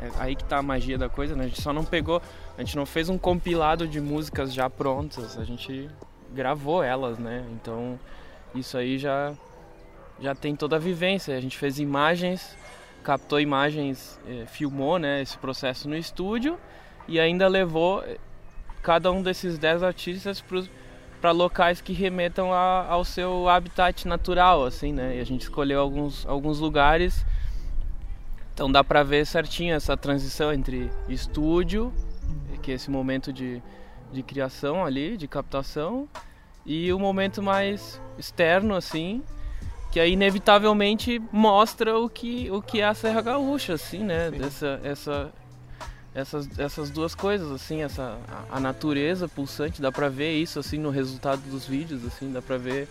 é 0.00 0.10
aí 0.18 0.36
que 0.36 0.44
tá 0.44 0.58
a 0.58 0.62
magia 0.62 0.98
da 0.98 1.08
coisa, 1.08 1.34
né? 1.34 1.44
A 1.44 1.48
gente 1.48 1.62
só 1.62 1.72
não 1.72 1.84
pegou, 1.84 2.20
a 2.56 2.60
gente 2.60 2.76
não 2.76 2.86
fez 2.86 3.08
um 3.08 3.18
compilado 3.18 3.86
de 3.86 4.00
músicas 4.00 4.52
já 4.52 4.68
prontas, 4.68 5.38
a 5.38 5.44
gente 5.44 5.88
gravou 6.32 6.82
elas, 6.82 7.18
né? 7.18 7.44
Então 7.52 7.98
isso 8.54 8.76
aí 8.76 8.98
já 8.98 9.34
já 10.20 10.34
tem 10.34 10.54
toda 10.54 10.76
a 10.76 10.78
vivência. 10.78 11.36
A 11.36 11.40
gente 11.40 11.58
fez 11.58 11.78
imagens, 11.78 12.56
captou 13.02 13.40
imagens, 13.40 14.20
eh, 14.26 14.44
filmou, 14.46 14.98
né, 14.98 15.22
esse 15.22 15.36
processo 15.38 15.88
no 15.88 15.96
estúdio 15.96 16.58
e 17.06 17.20
ainda 17.20 17.46
levou 17.48 18.02
eh, 18.02 18.16
cada 18.82 19.10
um 19.10 19.22
desses 19.22 19.58
10 19.58 19.82
artistas 19.82 20.42
para 21.20 21.30
locais 21.30 21.80
que 21.80 21.92
remetam 21.92 22.52
a, 22.52 22.86
ao 22.86 23.04
seu 23.04 23.48
habitat 23.48 24.06
natural, 24.06 24.64
assim, 24.64 24.92
né? 24.92 25.16
E 25.16 25.20
a 25.20 25.24
gente 25.24 25.42
escolheu 25.42 25.80
alguns, 25.80 26.26
alguns 26.26 26.60
lugares 26.60 27.24
então 28.54 28.70
dá 28.70 28.84
para 28.84 29.02
ver 29.02 29.26
certinho 29.26 29.74
essa 29.74 29.96
transição 29.96 30.52
entre 30.52 30.88
estúdio, 31.08 31.92
que 32.62 32.70
é 32.70 32.76
esse 32.76 32.88
momento 32.88 33.32
de, 33.32 33.60
de 34.12 34.22
criação 34.22 34.84
ali, 34.84 35.16
de 35.16 35.26
captação, 35.26 36.08
e 36.64 36.92
o 36.92 36.98
momento 36.98 37.42
mais 37.42 38.00
externo, 38.16 38.74
assim, 38.76 39.22
que 39.90 39.98
aí 39.98 40.12
inevitavelmente 40.12 41.20
mostra 41.30 41.98
o 41.98 42.08
que, 42.08 42.48
o 42.50 42.62
que 42.62 42.80
é 42.80 42.86
a 42.86 42.94
Serra 42.94 43.20
Gaúcha, 43.20 43.74
assim, 43.74 43.98
né? 43.98 44.30
Dessa, 44.30 44.80
essa, 44.82 45.32
essas, 46.14 46.58
essas 46.58 46.90
duas 46.90 47.14
coisas, 47.14 47.50
assim, 47.50 47.82
essa, 47.82 48.16
a, 48.50 48.56
a 48.56 48.60
natureza 48.60 49.28
pulsante, 49.28 49.82
dá 49.82 49.90
pra 49.90 50.08
ver 50.08 50.32
isso, 50.40 50.60
assim, 50.60 50.78
no 50.78 50.90
resultado 50.90 51.42
dos 51.50 51.66
vídeos, 51.66 52.04
assim, 52.06 52.32
dá 52.32 52.40
pra 52.40 52.56
ver 52.56 52.88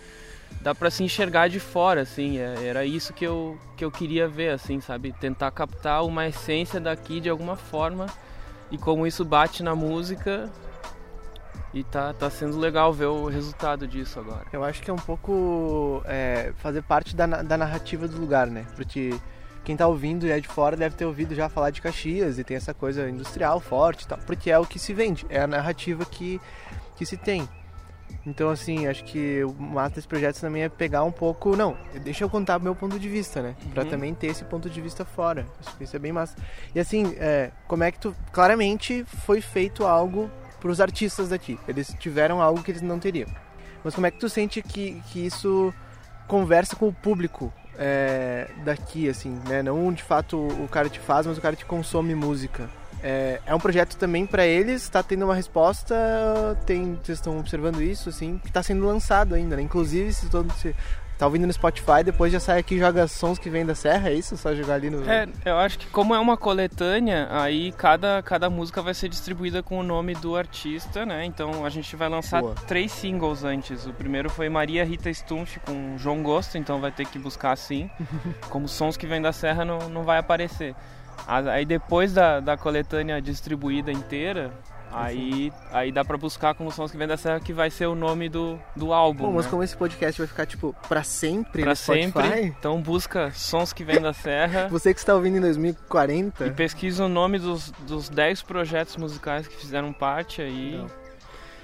dá 0.60 0.74
para 0.74 0.90
se 0.90 1.02
enxergar 1.02 1.48
de 1.48 1.60
fora, 1.60 2.02
assim. 2.02 2.38
É, 2.38 2.66
era 2.66 2.84
isso 2.84 3.12
que 3.12 3.24
eu, 3.24 3.58
que 3.76 3.84
eu 3.84 3.90
queria 3.90 4.28
ver, 4.28 4.50
assim, 4.50 4.80
sabe? 4.80 5.12
Tentar 5.12 5.50
captar 5.50 6.04
uma 6.04 6.26
essência 6.26 6.80
daqui 6.80 7.20
de 7.20 7.28
alguma 7.28 7.56
forma 7.56 8.06
e 8.70 8.78
como 8.78 9.06
isso 9.06 9.24
bate 9.24 9.62
na 9.62 9.74
música. 9.74 10.50
E 11.72 11.82
tá, 11.82 12.12
tá 12.12 12.30
sendo 12.30 12.56
legal 12.56 12.92
ver 12.92 13.06
o 13.06 13.26
resultado 13.26 13.86
disso 13.86 14.20
agora. 14.20 14.46
Eu 14.52 14.62
acho 14.62 14.80
que 14.80 14.90
é 14.90 14.94
um 14.94 14.98
pouco 14.98 16.00
é, 16.04 16.52
fazer 16.58 16.82
parte 16.82 17.16
da, 17.16 17.26
da 17.26 17.58
narrativa 17.58 18.06
do 18.06 18.16
lugar, 18.16 18.46
né? 18.46 18.64
Porque 18.76 19.12
quem 19.64 19.76
tá 19.76 19.86
ouvindo 19.86 20.26
e 20.26 20.30
é 20.30 20.38
de 20.38 20.46
fora 20.46 20.76
deve 20.76 20.94
ter 20.94 21.06
ouvido 21.06 21.34
já 21.34 21.48
falar 21.48 21.70
de 21.70 21.80
Caxias 21.80 22.38
e 22.38 22.44
tem 22.44 22.56
essa 22.56 22.74
coisa 22.74 23.08
industrial 23.08 23.58
forte 23.58 24.04
e 24.04 24.08
tal, 24.08 24.18
porque 24.18 24.50
é 24.50 24.58
o 24.58 24.66
que 24.66 24.78
se 24.78 24.92
vende, 24.92 25.24
é 25.30 25.40
a 25.40 25.46
narrativa 25.46 26.04
que, 26.04 26.40
que 26.96 27.06
se 27.06 27.16
tem. 27.16 27.48
Então, 28.26 28.48
assim, 28.48 28.86
acho 28.86 29.04
que 29.04 29.44
o 29.44 29.52
massa 29.52 29.96
desse 29.96 30.08
projeto 30.08 30.40
também 30.40 30.62
é 30.62 30.68
pegar 30.68 31.04
um 31.04 31.12
pouco. 31.12 31.54
Não, 31.54 31.76
deixa 32.02 32.24
eu 32.24 32.30
contar 32.30 32.58
meu 32.58 32.74
ponto 32.74 32.98
de 32.98 33.08
vista, 33.08 33.42
né? 33.42 33.54
Pra 33.74 33.82
Uhum. 33.84 33.90
também 33.90 34.14
ter 34.14 34.28
esse 34.28 34.44
ponto 34.44 34.70
de 34.70 34.80
vista 34.80 35.04
fora. 35.04 35.46
Acho 35.60 35.76
que 35.76 35.84
isso 35.84 35.94
é 35.94 35.98
bem 35.98 36.10
massa. 36.12 36.34
E 36.74 36.80
assim, 36.80 37.14
é, 37.18 37.50
como 37.68 37.84
é 37.84 37.92
que 37.92 37.98
tu. 37.98 38.16
Claramente 38.32 39.04
foi 39.26 39.40
feito 39.42 39.84
algo 39.86 40.30
pros 40.58 40.80
artistas 40.80 41.28
daqui. 41.28 41.58
Eles 41.68 41.94
tiveram 41.98 42.40
algo 42.40 42.62
que 42.62 42.70
eles 42.70 42.80
não 42.80 42.98
teriam. 42.98 43.28
Mas 43.82 43.94
como 43.94 44.06
é 44.06 44.10
que 44.10 44.18
tu 44.18 44.28
sente 44.30 44.62
que, 44.62 45.02
que 45.12 45.26
isso 45.26 45.74
conversa 46.26 46.74
com 46.74 46.88
o 46.88 46.92
público 46.94 47.52
é, 47.78 48.48
daqui, 48.64 49.06
assim, 49.06 49.38
né? 49.46 49.62
Não 49.62 49.92
de 49.92 50.02
fato 50.02 50.38
o 50.38 50.66
cara 50.68 50.88
te 50.88 50.98
faz, 50.98 51.26
mas 51.26 51.36
o 51.36 51.40
cara 51.42 51.54
te 51.54 51.66
consome 51.66 52.14
música. 52.14 52.70
É, 53.06 53.38
é 53.44 53.54
um 53.54 53.58
projeto 53.60 53.96
também 53.98 54.24
para 54.24 54.46
eles, 54.46 54.84
está 54.84 55.02
tendo 55.02 55.26
uma 55.26 55.34
resposta, 55.34 55.94
tem, 56.64 56.94
vocês 56.94 57.18
estão 57.18 57.38
observando 57.38 57.82
isso, 57.82 58.08
assim, 58.08 58.38
que 58.38 58.48
está 58.48 58.62
sendo 58.62 58.86
lançado 58.86 59.34
ainda, 59.34 59.56
né? 59.56 59.62
Inclusive, 59.62 60.10
se 60.10 60.30
todo 60.30 60.50
se 60.54 60.74
tá 61.18 61.26
ouvindo 61.26 61.46
no 61.46 61.52
Spotify, 61.52 62.02
depois 62.02 62.32
já 62.32 62.40
sai 62.40 62.60
aqui 62.60 62.76
e 62.76 62.78
joga 62.78 63.06
sons 63.06 63.38
que 63.38 63.50
vêm 63.50 63.66
da 63.66 63.74
serra, 63.74 64.08
é 64.08 64.14
isso? 64.14 64.38
Só 64.38 64.54
jogar 64.54 64.76
ali 64.76 64.88
no. 64.88 65.06
É, 65.06 65.28
eu 65.44 65.58
acho 65.58 65.78
que 65.78 65.86
como 65.88 66.14
é 66.14 66.18
uma 66.18 66.34
coletânea, 66.34 67.28
aí 67.30 67.72
cada, 67.72 68.22
cada 68.22 68.48
música 68.48 68.80
vai 68.80 68.94
ser 68.94 69.10
distribuída 69.10 69.62
com 69.62 69.78
o 69.78 69.82
nome 69.82 70.14
do 70.14 70.34
artista, 70.34 71.04
né? 71.04 71.26
Então 71.26 71.62
a 71.62 71.68
gente 71.68 71.94
vai 71.96 72.08
lançar 72.08 72.40
Boa. 72.40 72.54
três 72.66 72.90
singles 72.90 73.44
antes. 73.44 73.86
O 73.86 73.92
primeiro 73.92 74.30
foi 74.30 74.48
Maria 74.48 74.82
Rita 74.82 75.12
Stumpf 75.12 75.60
com 75.60 75.98
João 75.98 76.22
Gosto, 76.22 76.56
então 76.56 76.80
vai 76.80 76.90
ter 76.90 77.06
que 77.06 77.18
buscar 77.18 77.52
assim. 77.52 77.90
como 78.48 78.66
sons 78.66 78.96
que 78.96 79.06
vêm 79.06 79.20
da 79.20 79.30
serra 79.30 79.62
não, 79.62 79.90
não 79.90 80.04
vai 80.04 80.16
aparecer. 80.16 80.74
Aí 81.26 81.64
depois 81.64 82.12
da, 82.12 82.40
da 82.40 82.56
coletânea 82.56 83.20
distribuída 83.20 83.90
inteira, 83.90 84.50
aí, 84.92 85.52
aí 85.72 85.90
dá 85.90 86.04
pra 86.04 86.16
buscar 86.16 86.54
como 86.54 86.70
sons 86.70 86.90
que 86.92 87.06
da 87.06 87.16
serra, 87.16 87.40
que 87.40 87.52
vai 87.52 87.70
ser 87.70 87.86
o 87.86 87.94
nome 87.94 88.28
do, 88.28 88.58
do 88.76 88.92
álbum. 88.92 89.24
Bom, 89.24 89.32
mas 89.32 89.46
né? 89.46 89.50
como 89.50 89.62
esse 89.62 89.76
podcast 89.76 90.20
vai 90.20 90.28
ficar, 90.28 90.46
tipo, 90.46 90.74
pra 90.88 91.02
sempre 91.02 91.62
Pra 91.62 91.70
no 91.72 91.76
Spotify, 91.76 92.12
sempre. 92.12 92.42
Então 92.58 92.80
busca 92.80 93.30
sons 93.32 93.72
que 93.72 93.82
vêm 93.84 94.00
da 94.00 94.12
serra. 94.12 94.68
você 94.70 94.92
que 94.94 95.00
está 95.00 95.14
ouvindo 95.14 95.38
em 95.38 95.40
2040, 95.40 96.46
E 96.46 96.50
pesquisa 96.52 97.04
o 97.04 97.08
nome 97.08 97.38
dos, 97.38 97.70
dos 97.86 98.08
10 98.08 98.42
projetos 98.42 98.96
musicais 98.96 99.48
que 99.48 99.56
fizeram 99.56 99.92
parte 99.92 100.40
aí. 100.42 100.72
Legal. 100.72 100.86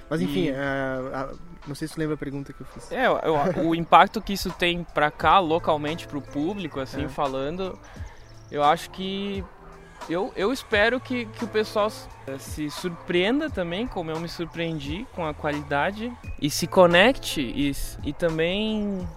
mas 0.09 0.21
enfim, 0.21 0.47
E- 0.47 0.55
a- 0.55 1.29
a- 1.31 1.51
não 1.67 1.75
sei 1.75 1.87
se 1.87 1.93
tu 1.93 1.99
lembra 1.99 2.15
a 2.15 2.17
pergunta 2.17 2.51
que 2.51 2.61
eu 2.61 2.65
fiz. 2.67 2.91
É, 2.91 3.05
eu- 3.05 3.67
o 3.69 3.75
impacto 3.75 4.19
que 4.21 4.33
isso 4.33 4.49
tem 4.51 4.83
pra 4.83 5.11
cá, 5.11 5.37
localmente, 5.39 6.07
pro 6.07 6.19
público, 6.21 6.79
assim, 6.79 7.05
É. 7.05 7.07
falando, 7.07 7.77
eu 8.51 8.63
acho 8.63 8.89
que. 8.89 9.43
Eu, 10.09 10.33
eu 10.35 10.51
espero 10.51 10.99
que, 10.99 11.25
que 11.25 11.45
o 11.45 11.47
pessoal 11.47 11.91
eh, 12.27 12.37
se 12.39 12.69
surpreenda 12.71 13.49
também, 13.49 13.85
como 13.85 14.09
eu 14.09 14.19
me 14.19 14.27
surpreendi 14.27 15.05
com 15.13 15.25
a 15.25 15.33
qualidade, 15.33 16.11
e 16.41 16.49
se 16.49 16.65
conecte 16.65 17.39
e, 17.39 17.71
e 18.03 18.11
também, 18.11 19.07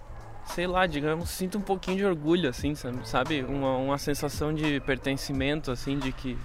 sei 0.44 0.66
lá, 0.66 0.86
digamos, 0.86 1.30
sinta 1.30 1.56
um 1.56 1.62
pouquinho 1.62 1.96
de 1.96 2.04
orgulho, 2.04 2.50
assim, 2.50 2.74
sabe? 2.74 3.08
sabe? 3.08 3.42
Uma, 3.42 3.76
uma 3.78 3.98
sensação 3.98 4.54
de 4.54 4.78
pertencimento, 4.80 5.70
assim, 5.70 5.98
de 5.98 6.12
que. 6.12 6.38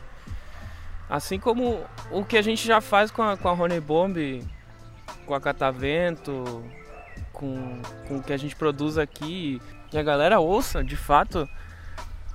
Assim 1.10 1.38
como 1.38 1.84
o 2.12 2.24
que 2.24 2.38
a 2.38 2.42
gente 2.42 2.66
já 2.66 2.80
faz 2.80 3.12
com 3.12 3.22
a, 3.22 3.36
com 3.36 3.50
a 3.50 3.54
Honey 3.54 3.82
Bomb, 3.82 4.42
com 5.26 5.34
a 5.34 5.42
Catavento, 5.42 6.64
com, 7.34 7.82
com 8.08 8.18
o 8.18 8.24
que 8.24 8.32
a 8.32 8.38
gente 8.38 8.56
produz 8.56 8.98
aqui, 8.98 9.62
que 9.90 9.98
a 9.98 10.04
galera 10.04 10.40
ouça 10.40 10.84
de 10.84 10.96
fato 10.96 11.50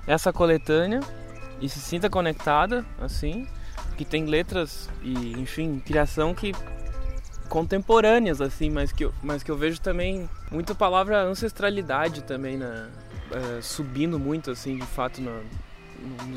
essa 0.07 0.31
coletânea 0.31 1.01
e 1.61 1.69
se 1.69 1.79
sinta 1.79 2.09
conectada, 2.09 2.85
assim, 2.99 3.47
que 3.97 4.05
tem 4.05 4.25
letras 4.25 4.89
e, 5.01 5.33
enfim, 5.39 5.79
criação 5.79 6.33
que 6.33 6.51
contemporâneas, 7.49 8.41
assim, 8.41 8.69
mas 8.69 8.91
que 8.91 9.05
eu, 9.05 9.13
mas 9.23 9.43
que 9.43 9.51
eu 9.51 9.57
vejo 9.57 9.79
também 9.79 10.29
muita 10.51 10.75
palavra 10.75 11.21
ancestralidade 11.21 12.23
também 12.23 12.57
na, 12.57 12.89
eh, 13.31 13.59
subindo 13.61 14.19
muito, 14.19 14.51
assim, 14.51 14.77
de 14.77 14.85
fato, 14.85 15.21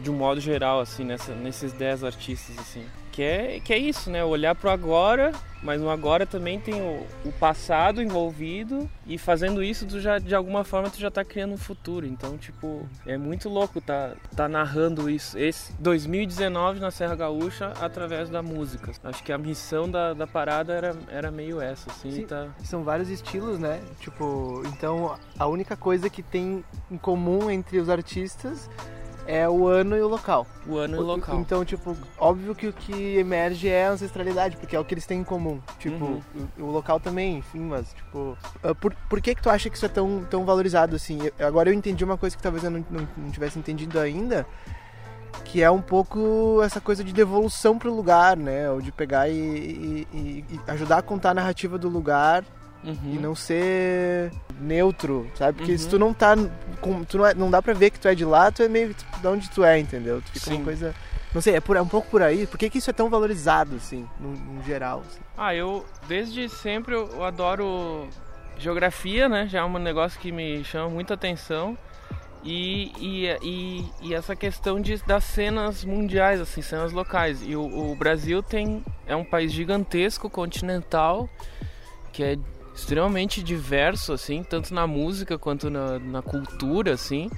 de 0.02 0.10
um 0.10 0.14
modo 0.14 0.40
geral, 0.40 0.80
assim, 0.80 1.04
nessa, 1.04 1.34
nesses 1.34 1.72
10 1.72 2.04
artistas, 2.04 2.58
assim. 2.58 2.84
Que 3.18 3.24
é, 3.24 3.58
que 3.58 3.72
é 3.72 3.78
isso, 3.78 4.08
né? 4.12 4.24
Olhar 4.24 4.54
pro 4.54 4.70
agora, 4.70 5.32
mas 5.60 5.80
no 5.80 5.90
agora 5.90 6.24
também 6.24 6.60
tem 6.60 6.80
o, 6.80 7.04
o 7.24 7.32
passado 7.32 8.00
envolvido 8.00 8.88
e 9.04 9.18
fazendo 9.18 9.60
isso, 9.60 9.84
tu 9.86 9.98
já, 9.98 10.20
de 10.20 10.36
alguma 10.36 10.62
forma, 10.62 10.88
tu 10.88 11.00
já 11.00 11.10
tá 11.10 11.24
criando 11.24 11.52
um 11.52 11.56
futuro. 11.56 12.06
Então, 12.06 12.38
tipo, 12.38 12.88
é 13.04 13.18
muito 13.18 13.48
louco 13.48 13.80
tá, 13.80 14.12
tá 14.36 14.48
narrando 14.48 15.10
isso. 15.10 15.36
Esse 15.36 15.72
2019 15.80 16.78
na 16.78 16.92
Serra 16.92 17.16
Gaúcha 17.16 17.72
através 17.80 18.30
da 18.30 18.40
música. 18.40 18.92
Acho 19.02 19.24
que 19.24 19.32
a 19.32 19.38
missão 19.38 19.90
da, 19.90 20.14
da 20.14 20.28
parada 20.28 20.72
era, 20.72 20.96
era 21.08 21.28
meio 21.32 21.60
essa, 21.60 21.90
assim, 21.90 22.12
Sim. 22.12 22.24
tá... 22.24 22.46
São 22.62 22.84
vários 22.84 23.08
estilos, 23.08 23.58
né? 23.58 23.80
Tipo, 23.98 24.62
então 24.66 25.18
a 25.36 25.46
única 25.48 25.76
coisa 25.76 26.08
que 26.08 26.22
tem 26.22 26.64
em 26.88 26.96
comum 26.96 27.50
entre 27.50 27.80
os 27.80 27.88
artistas 27.88 28.70
é 29.30 29.46
o 29.46 29.66
ano 29.66 29.94
e 29.94 30.00
o 30.00 30.08
local. 30.08 30.46
O 30.66 30.76
ano 30.78 30.96
e 30.96 30.98
o 30.98 31.02
local. 31.02 31.36
Então, 31.38 31.62
tipo, 31.62 31.94
óbvio 32.18 32.54
que 32.54 32.66
o 32.66 32.72
que 32.72 33.16
emerge 33.18 33.68
é 33.68 33.86
a 33.86 33.90
ancestralidade, 33.90 34.56
porque 34.56 34.74
é 34.74 34.80
o 34.80 34.84
que 34.84 34.94
eles 34.94 35.04
têm 35.04 35.20
em 35.20 35.24
comum. 35.24 35.60
Tipo, 35.78 36.02
Uhum. 36.06 36.22
o, 36.58 36.62
o 36.64 36.70
local 36.70 36.98
também, 36.98 37.36
enfim, 37.36 37.60
mas, 37.60 37.92
tipo. 37.92 38.36
ah, 38.64 38.74
Por, 38.74 38.94
por 39.08 39.20
que 39.20 39.34
que 39.34 39.42
tu 39.42 39.50
acha 39.50 39.68
que 39.68 39.76
isso 39.76 39.84
é 39.84 39.88
tão, 39.90 40.24
tão 40.30 40.46
valorizado 40.46 40.96
assim? 40.96 41.18
Eu- 41.38 41.46
agora 41.46 41.68
eu 41.68 41.74
entendi 41.74 42.02
uma 42.02 42.16
coisa 42.16 42.34
que 42.34 42.42
talvez 42.42 42.64
eu 42.64 42.70
não, 42.70 42.82
não, 42.90 43.06
não 43.18 43.30
tivesse 43.30 43.58
entendido 43.58 44.00
ainda, 44.00 44.46
que 45.44 45.62
é 45.62 45.70
um 45.70 45.82
pouco 45.82 46.60
essa 46.64 46.80
coisa 46.80 47.04
de 47.04 47.12
devolução 47.12 47.78
pro 47.78 47.94
lugar, 47.94 48.34
né? 48.36 48.70
Ou 48.70 48.80
de 48.80 48.90
pegar 48.90 49.28
e, 49.28 49.34
e- 49.34 50.08
e- 50.12 50.44
e 50.54 50.60
ajudar 50.68 50.98
a 50.98 51.02
contar 51.02 51.30
a 51.30 51.34
narrativa 51.34 51.76
do 51.78 51.88
lugar 51.90 52.44
Uhum. 52.84 52.96
e 53.14 53.18
não 53.18 53.34
ser 53.34 54.30
neutro, 54.60 55.28
sabe? 55.34 55.58
Porque 55.58 55.72
Uhum. 55.72 55.78
se 55.78 55.88
tu 55.88 55.98
não 55.98 56.14
tá. 56.14 56.34
Com, 56.80 57.02
tu 57.04 57.18
não, 57.18 57.26
é- 57.26 57.34
não 57.34 57.50
dá 57.50 57.60
pra 57.60 57.72
ver 57.74 57.90
que 57.90 57.98
tu 57.98 58.06
é 58.08 58.14
de 58.14 58.24
lá, 58.24 58.50
tu 58.52 58.62
é 58.62 58.68
meio 58.68 58.94
tipo, 58.94 59.18
de 59.20 59.26
onde 59.26 59.50
tu 59.50 59.64
é, 59.64 59.78
entendeu? 59.78 60.20
Tu 60.22 60.32
fica 60.32 60.46
Sim. 60.50 60.56
uma 60.56 60.64
coisa. 60.64 60.94
Não 61.34 61.40
sei, 61.42 61.56
é, 61.56 61.60
por, 61.60 61.76
é 61.76 61.82
um 61.82 61.88
pouco 61.88 62.08
por 62.08 62.22
aí. 62.22 62.46
Por 62.46 62.56
que, 62.56 62.70
que 62.70 62.78
isso 62.78 62.88
é 62.88 62.92
tão 62.92 63.10
valorizado, 63.10 63.76
assim, 63.76 64.06
no, 64.18 64.30
no 64.30 64.62
geral? 64.62 65.02
assim? 65.06 65.20
Ah, 65.36 65.54
eu 65.54 65.84
desde 66.06 66.48
sempre 66.48 66.94
eu, 66.94 67.06
eu 67.08 67.24
adoro 67.24 68.08
geografia, 68.58 69.28
né? 69.28 69.46
Já 69.48 69.58
é 69.60 69.64
um 69.64 69.78
negócio 69.78 70.18
que 70.20 70.32
me 70.32 70.64
chama 70.64 70.88
muita 70.88 71.14
atenção. 71.14 71.76
E, 72.44 72.92
e, 72.98 73.26
e, 73.42 73.92
e 74.00 74.14
essa 74.14 74.34
questão 74.36 74.80
de, 74.80 74.96
das 75.04 75.24
cenas 75.24 75.84
mundiais, 75.84 76.40
assim, 76.40 76.62
cenas 76.62 76.92
locais. 76.92 77.42
E 77.44 77.56
o, 77.56 77.90
o 77.90 77.96
Brasil 77.96 78.42
tem 78.42 78.84
é 79.06 79.14
um 79.16 79.24
país 79.24 79.52
gigantesco, 79.52 80.30
continental, 80.30 81.28
que 82.12 82.22
é 82.22 82.38
extremamente 82.78 83.42
diverso, 83.42 84.12
assim, 84.12 84.42
tanto 84.42 84.72
na 84.72 84.86
música 84.86 85.36
quanto 85.38 85.68
na, 85.68 85.98
na 85.98 86.22
cultura, 86.22 86.92
assim. 86.92 87.30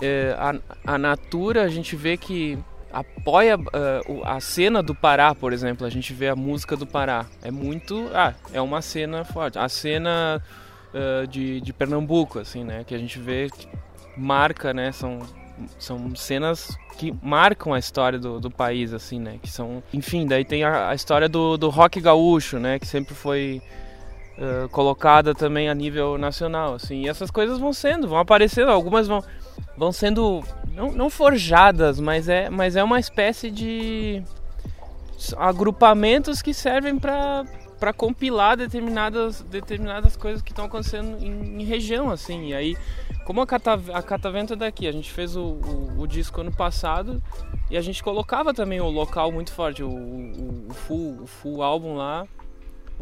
É, 0.00 0.34
a, 0.38 0.94
a 0.94 0.98
Natura, 0.98 1.62
a 1.62 1.68
gente 1.68 1.96
vê 1.96 2.16
que 2.16 2.58
apoia 2.92 3.56
o- 4.08 4.22
a 4.24 4.38
cena 4.40 4.82
do 4.82 4.94
Pará, 4.94 5.34
por 5.34 5.52
exemplo. 5.52 5.86
A 5.86 5.90
gente 5.90 6.12
vê 6.12 6.28
a 6.28 6.36
música 6.36 6.76
do 6.76 6.86
Pará. 6.86 7.26
É 7.42 7.50
muito. 7.50 8.08
Ah, 8.14 8.34
é 8.52 8.60
uma 8.60 8.80
cena 8.82 9.24
forte. 9.24 9.58
A 9.58 9.68
cena 9.68 10.42
eh, 10.94 11.26
de, 11.26 11.60
de 11.60 11.72
Pernambuco, 11.72 12.38
assim, 12.38 12.62
né? 12.64 12.84
Que 12.84 12.94
a 12.94 12.98
gente 12.98 13.18
vê 13.18 13.48
que 13.50 13.66
marca, 14.16 14.72
né? 14.74 14.92
São, 14.92 15.20
são 15.78 16.14
cenas 16.14 16.76
que 16.98 17.12
marcam 17.22 17.72
a 17.72 17.78
história 17.78 18.18
do, 18.18 18.38
do 18.38 18.50
país, 18.50 18.92
assim, 18.92 19.18
né? 19.18 19.38
Que 19.42 19.50
são. 19.50 19.82
Enfim, 19.92 20.26
daí 20.26 20.44
tem 20.44 20.62
a, 20.64 20.90
a 20.90 20.94
história 20.94 21.28
do, 21.28 21.56
do 21.56 21.70
rock 21.70 22.00
gaúcho, 22.00 22.58
né? 22.58 22.78
Que 22.78 22.86
sempre 22.86 23.14
foi. 23.14 23.60
Eh, 24.38 24.66
colocada 24.70 25.34
também 25.34 25.68
a 25.68 25.74
nível 25.74 26.16
nacional, 26.16 26.74
assim, 26.74 27.02
e 27.02 27.08
essas 27.08 27.30
coisas 27.30 27.58
vão 27.58 27.72
sendo, 27.72 28.08
vão 28.08 28.18
aparecendo, 28.18 28.70
algumas 28.70 29.06
vão, 29.06 29.22
vão 29.76 29.92
sendo 29.92 30.42
não, 30.74 30.90
não 30.90 31.10
forjadas, 31.10 32.00
mas 32.00 32.28
é, 32.28 32.48
mas 32.48 32.74
é 32.74 32.82
uma 32.82 32.98
espécie 32.98 33.50
de 33.50 34.22
agrupamentos 35.36 36.40
que 36.42 36.54
servem 36.54 36.98
para 36.98 37.44
para 37.78 37.92
compilar 37.92 38.56
determinadas 38.56 39.42
determinadas 39.42 40.16
coisas 40.16 40.40
que 40.40 40.52
estão 40.52 40.66
acontecendo 40.66 41.18
em, 41.20 41.60
em, 41.60 41.64
região 41.64 42.10
assim. 42.10 42.48
E 42.48 42.54
aí 42.54 42.76
como 43.24 43.40
a, 43.40 43.46
Cata, 43.46 43.78
a 43.92 44.00
Catavento 44.00 44.54
é 44.54 44.56
daqui 44.56 44.86
a 44.86 44.92
gente 44.92 45.10
fez 45.10 45.36
o, 45.36 45.42
o, 45.42 46.00
o, 46.00 46.06
disco 46.06 46.40
ano 46.40 46.52
passado 46.52 47.20
e 47.68 47.76
a 47.76 47.80
gente 47.80 48.02
colocava 48.02 48.54
também 48.54 48.80
o 48.80 48.88
local 48.88 49.32
muito 49.32 49.52
forte 49.52 49.82
o, 49.82 49.88
o, 49.88 50.66
o 50.70 50.74
full 50.74 51.22
o 51.22 51.26
full 51.26 51.62
álbum 51.62 51.96
lá 51.96 52.24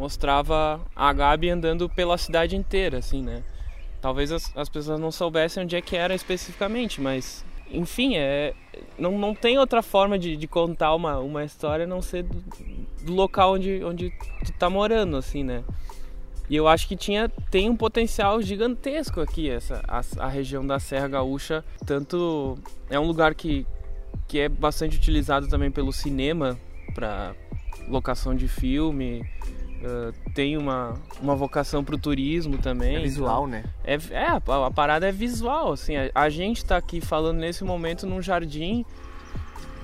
mostrava 0.00 0.80
a 0.97 1.12
Gabi 1.12 1.50
andando 1.50 1.88
pela 1.88 2.16
cidade 2.16 2.57
inteira 2.57 2.99
assim 2.99 3.23
né 3.23 3.42
talvez 4.00 4.33
as, 4.33 4.57
as 4.57 4.69
pessoas 4.69 4.99
não 4.99 5.12
soubessem 5.12 5.62
onde 5.62 5.76
é 5.76 5.83
que 5.83 5.95
era 5.95 6.14
especificamente 6.14 7.00
mas 7.00 7.45
enfim, 7.73 8.16
é, 8.16 8.52
não, 8.99 9.16
não 9.16 9.35
tem 9.35 9.59
outra 9.59 9.83
forma 9.83 10.19
de, 10.19 10.37
de 10.37 10.49
contar 10.49 10.95
uma, 10.95 11.19
uma 11.21 11.45
história 11.45 11.85
a 11.85 11.88
não 11.88 12.02
ser 12.02 12.25
do, 12.25 12.42
do, 13.04 13.12
local 13.12 13.54
onde, 13.54 13.85
onde 13.85 14.11
tu 14.45 14.52
tá 14.59 14.69
morando, 14.69 15.16
assim, 15.16 15.45
né? 15.45 15.62
E 16.49 16.57
eu 16.57 16.66
acho 16.66 16.88
que 16.88 16.97
tinha, 16.97 17.28
tem 17.49 17.71
um 17.71 17.76
potencial 17.76 18.42
gigantesco 18.42 19.21
aqui, 19.21 19.49
essa, 19.49 19.80
a, 19.87 20.02
a 20.19 20.28
região 20.28 20.66
da 20.66 20.80
Serra 20.80 21.07
Gaúcha. 21.07 21.64
Tanto 21.87 22.59
é 22.88 22.99
um 22.99 23.07
lugar 23.07 23.37
que, 23.37 23.64
que 24.26 24.40
é 24.40 24.49
bastante 24.49 24.97
utilizado 24.97 25.47
também 25.49 25.71
pelo 25.71 25.92
cinema, 25.92 26.59
para 26.92 27.37
locação 27.88 28.35
de 28.35 28.49
filme, 28.49 29.25
Uh, 29.81 30.13
tem 30.35 30.59
uma, 30.59 30.95
uma 31.23 31.35
vocação 31.35 31.83
pro 31.83 31.97
turismo 31.97 32.59
também. 32.59 32.97
É 32.97 33.01
visual, 33.01 33.49
então, 33.49 33.61
né? 33.61 33.65
É, 33.85 33.99
é 34.11 34.27
a, 34.27 34.71
parada 34.71 35.09
é 35.09 35.13
visual, 35.13 35.73
assim. 35.73 35.97
A, 35.97 36.11
a 36.15 36.29
gente 36.29 36.65
tá 36.65 36.77
aqui 36.77 37.01
falando 37.01 37.39
nesse 37.39 37.65
momento 37.65 38.07
num 38.07 38.21
jardim 38.21 38.85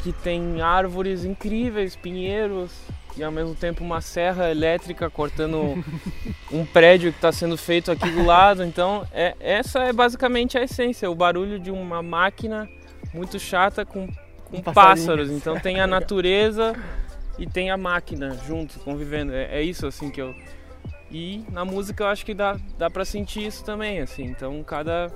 que 0.02 0.12
tem 0.12 0.60
árvores 0.60 1.24
incríveis, 1.24 1.96
pinheiros 1.96 2.70
e 3.16 3.24
ao 3.24 3.32
mesmo 3.32 3.54
tempo 3.54 3.82
uma 3.82 4.00
serra 4.00 4.50
elétrica 4.50 5.08
cortando 5.08 5.82
um 6.52 6.66
prédio 6.66 7.10
que 7.10 7.18
está 7.18 7.32
sendo 7.32 7.56
feito 7.56 7.90
aqui 7.90 8.10
do 8.10 8.24
lado. 8.24 8.62
Então, 8.62 9.06
é, 9.12 9.34
essa 9.40 9.80
é 9.80 9.92
basicamente 9.92 10.58
a 10.58 10.62
essência, 10.62 11.10
o 11.10 11.14
barulho 11.14 11.58
de 11.58 11.70
uma 11.70 12.02
máquina 12.02 12.68
muito 13.14 13.38
chata 13.38 13.84
com, 13.84 14.06
com 14.44 14.58
um 14.58 14.62
pássaros. 14.62 15.30
Então 15.30 15.58
tem 15.58 15.80
a 15.80 15.86
natureza 15.86 16.74
e 17.38 17.46
tem 17.46 17.70
a 17.70 17.76
máquina 17.76 18.34
junto, 18.46 18.78
convivendo. 18.80 19.32
É, 19.32 19.58
é, 19.58 19.62
isso 19.62 19.86
assim 19.86 20.10
que 20.10 20.20
eu. 20.20 20.34
E 21.10 21.44
na 21.50 21.64
música 21.64 22.04
eu 22.04 22.08
acho 22.08 22.24
que 22.24 22.34
dá, 22.34 22.58
dá 22.78 22.90
pra 22.90 23.04
sentir 23.04 23.46
isso 23.46 23.64
também, 23.64 24.00
assim. 24.00 24.24
Então 24.24 24.62
cada. 24.62 25.10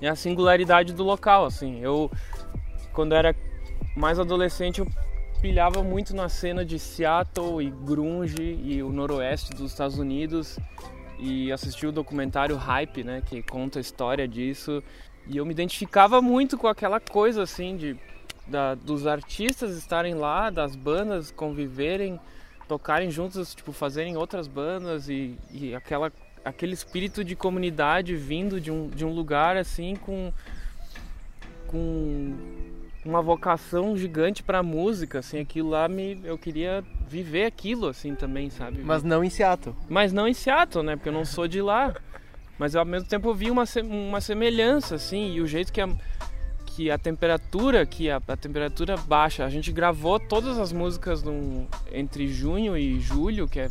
É 0.00 0.08
a 0.08 0.14
singularidade 0.14 0.92
do 0.92 1.02
local, 1.02 1.46
assim. 1.46 1.80
Eu, 1.80 2.10
quando 2.92 3.14
era 3.14 3.34
mais 3.96 4.18
adolescente, 4.18 4.80
eu 4.80 4.86
pilhava 5.40 5.82
muito 5.82 6.14
na 6.14 6.28
cena 6.28 6.64
de 6.64 6.78
Seattle 6.78 7.62
e 7.62 7.70
grunge 7.70 8.58
e 8.62 8.82
o 8.82 8.90
noroeste 8.90 9.50
dos 9.54 9.72
Estados 9.72 9.98
Unidos 9.98 10.58
e 11.18 11.52
assisti 11.52 11.86
o 11.86 11.92
documentário 11.92 12.56
Hype, 12.56 13.04
né, 13.04 13.22
que 13.24 13.42
conta 13.42 13.78
a 13.78 13.80
história 13.80 14.26
disso. 14.26 14.82
E 15.26 15.36
eu 15.36 15.46
me 15.46 15.52
identificava 15.52 16.20
muito 16.20 16.58
com 16.58 16.66
aquela 16.66 17.00
coisa 17.00 17.42
assim 17.42 17.76
de 17.76 17.96
da, 18.46 18.74
dos 18.74 19.06
artistas 19.06 19.76
estarem 19.76 20.14
lá, 20.14 20.50
das 20.50 20.76
bandas 20.76 21.30
conviverem, 21.30 22.20
tocarem 22.68 23.10
juntos, 23.10 23.54
tipo, 23.54 23.72
fazerem 23.72 24.16
outras 24.16 24.46
bandas 24.46 25.08
e, 25.08 25.38
e 25.50 25.74
aquela, 25.74 26.12
aquele 26.44 26.74
espírito 26.74 27.24
de 27.24 27.34
comunidade 27.34 28.14
vindo 28.16 28.60
de 28.60 28.70
um, 28.70 28.88
de 28.88 29.04
um 29.04 29.12
lugar 29.12 29.56
assim 29.56 29.96
com, 29.96 30.32
com 31.66 32.34
uma 33.04 33.20
vocação 33.20 33.96
gigante 33.96 34.42
para 34.42 34.62
música, 34.62 35.18
assim, 35.18 35.38
aquilo 35.38 35.70
lá 35.70 35.86
me 35.88 36.18
eu 36.24 36.38
queria 36.38 36.82
viver 37.06 37.44
aquilo 37.44 37.88
assim 37.88 38.14
também, 38.14 38.48
sabe? 38.50 38.82
Mas 38.82 39.02
não 39.02 39.22
em 39.22 39.30
Seattle. 39.30 39.74
Mas 39.88 40.12
não 40.12 40.26
em 40.26 40.34
Seattle, 40.34 40.84
né? 40.84 40.96
Porque 40.96 41.08
eu 41.08 41.12
não 41.12 41.24
sou 41.24 41.46
de 41.46 41.60
lá. 41.60 41.94
Mas 42.58 42.76
ao 42.76 42.84
mesmo 42.84 43.08
tempo 43.08 43.28
eu 43.28 43.34
vi 43.34 43.50
uma, 43.50 43.64
uma 43.82 44.20
semelhança 44.20 44.94
assim, 44.94 45.34
e 45.34 45.40
o 45.40 45.46
jeito 45.46 45.72
que 45.72 45.80
a 45.80 45.88
que 46.74 46.90
a 46.90 46.98
temperatura, 46.98 47.86
que 47.86 48.10
a, 48.10 48.16
a, 48.16 48.36
temperatura 48.36 48.96
baixa, 48.96 49.44
a 49.44 49.48
gente 49.48 49.70
gravou 49.70 50.18
todas 50.18 50.58
as 50.58 50.72
músicas 50.72 51.22
num, 51.22 51.68
entre 51.92 52.26
junho 52.26 52.76
e 52.76 52.98
julho, 52.98 53.46
que 53.46 53.60
é 53.60 53.70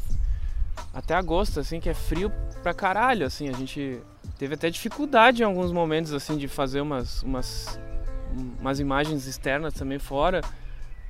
até 0.93 1.13
agosto, 1.13 1.59
assim, 1.59 1.81
que 1.81 1.89
é 1.89 1.93
frio 1.93 2.31
pra 2.61 2.73
caralho, 2.73 3.25
assim, 3.25 3.49
a 3.49 3.51
gente 3.51 3.99
teve 4.37 4.53
até 4.53 4.69
dificuldade 4.69 5.41
em 5.41 5.45
alguns 5.45 5.71
momentos, 5.73 6.13
assim, 6.13 6.37
de 6.37 6.47
fazer 6.47 6.79
umas, 6.79 7.21
umas, 7.23 7.77
umas 8.59 8.79
imagens 8.79 9.27
externas 9.27 9.73
também 9.73 9.99
fora 9.99 10.39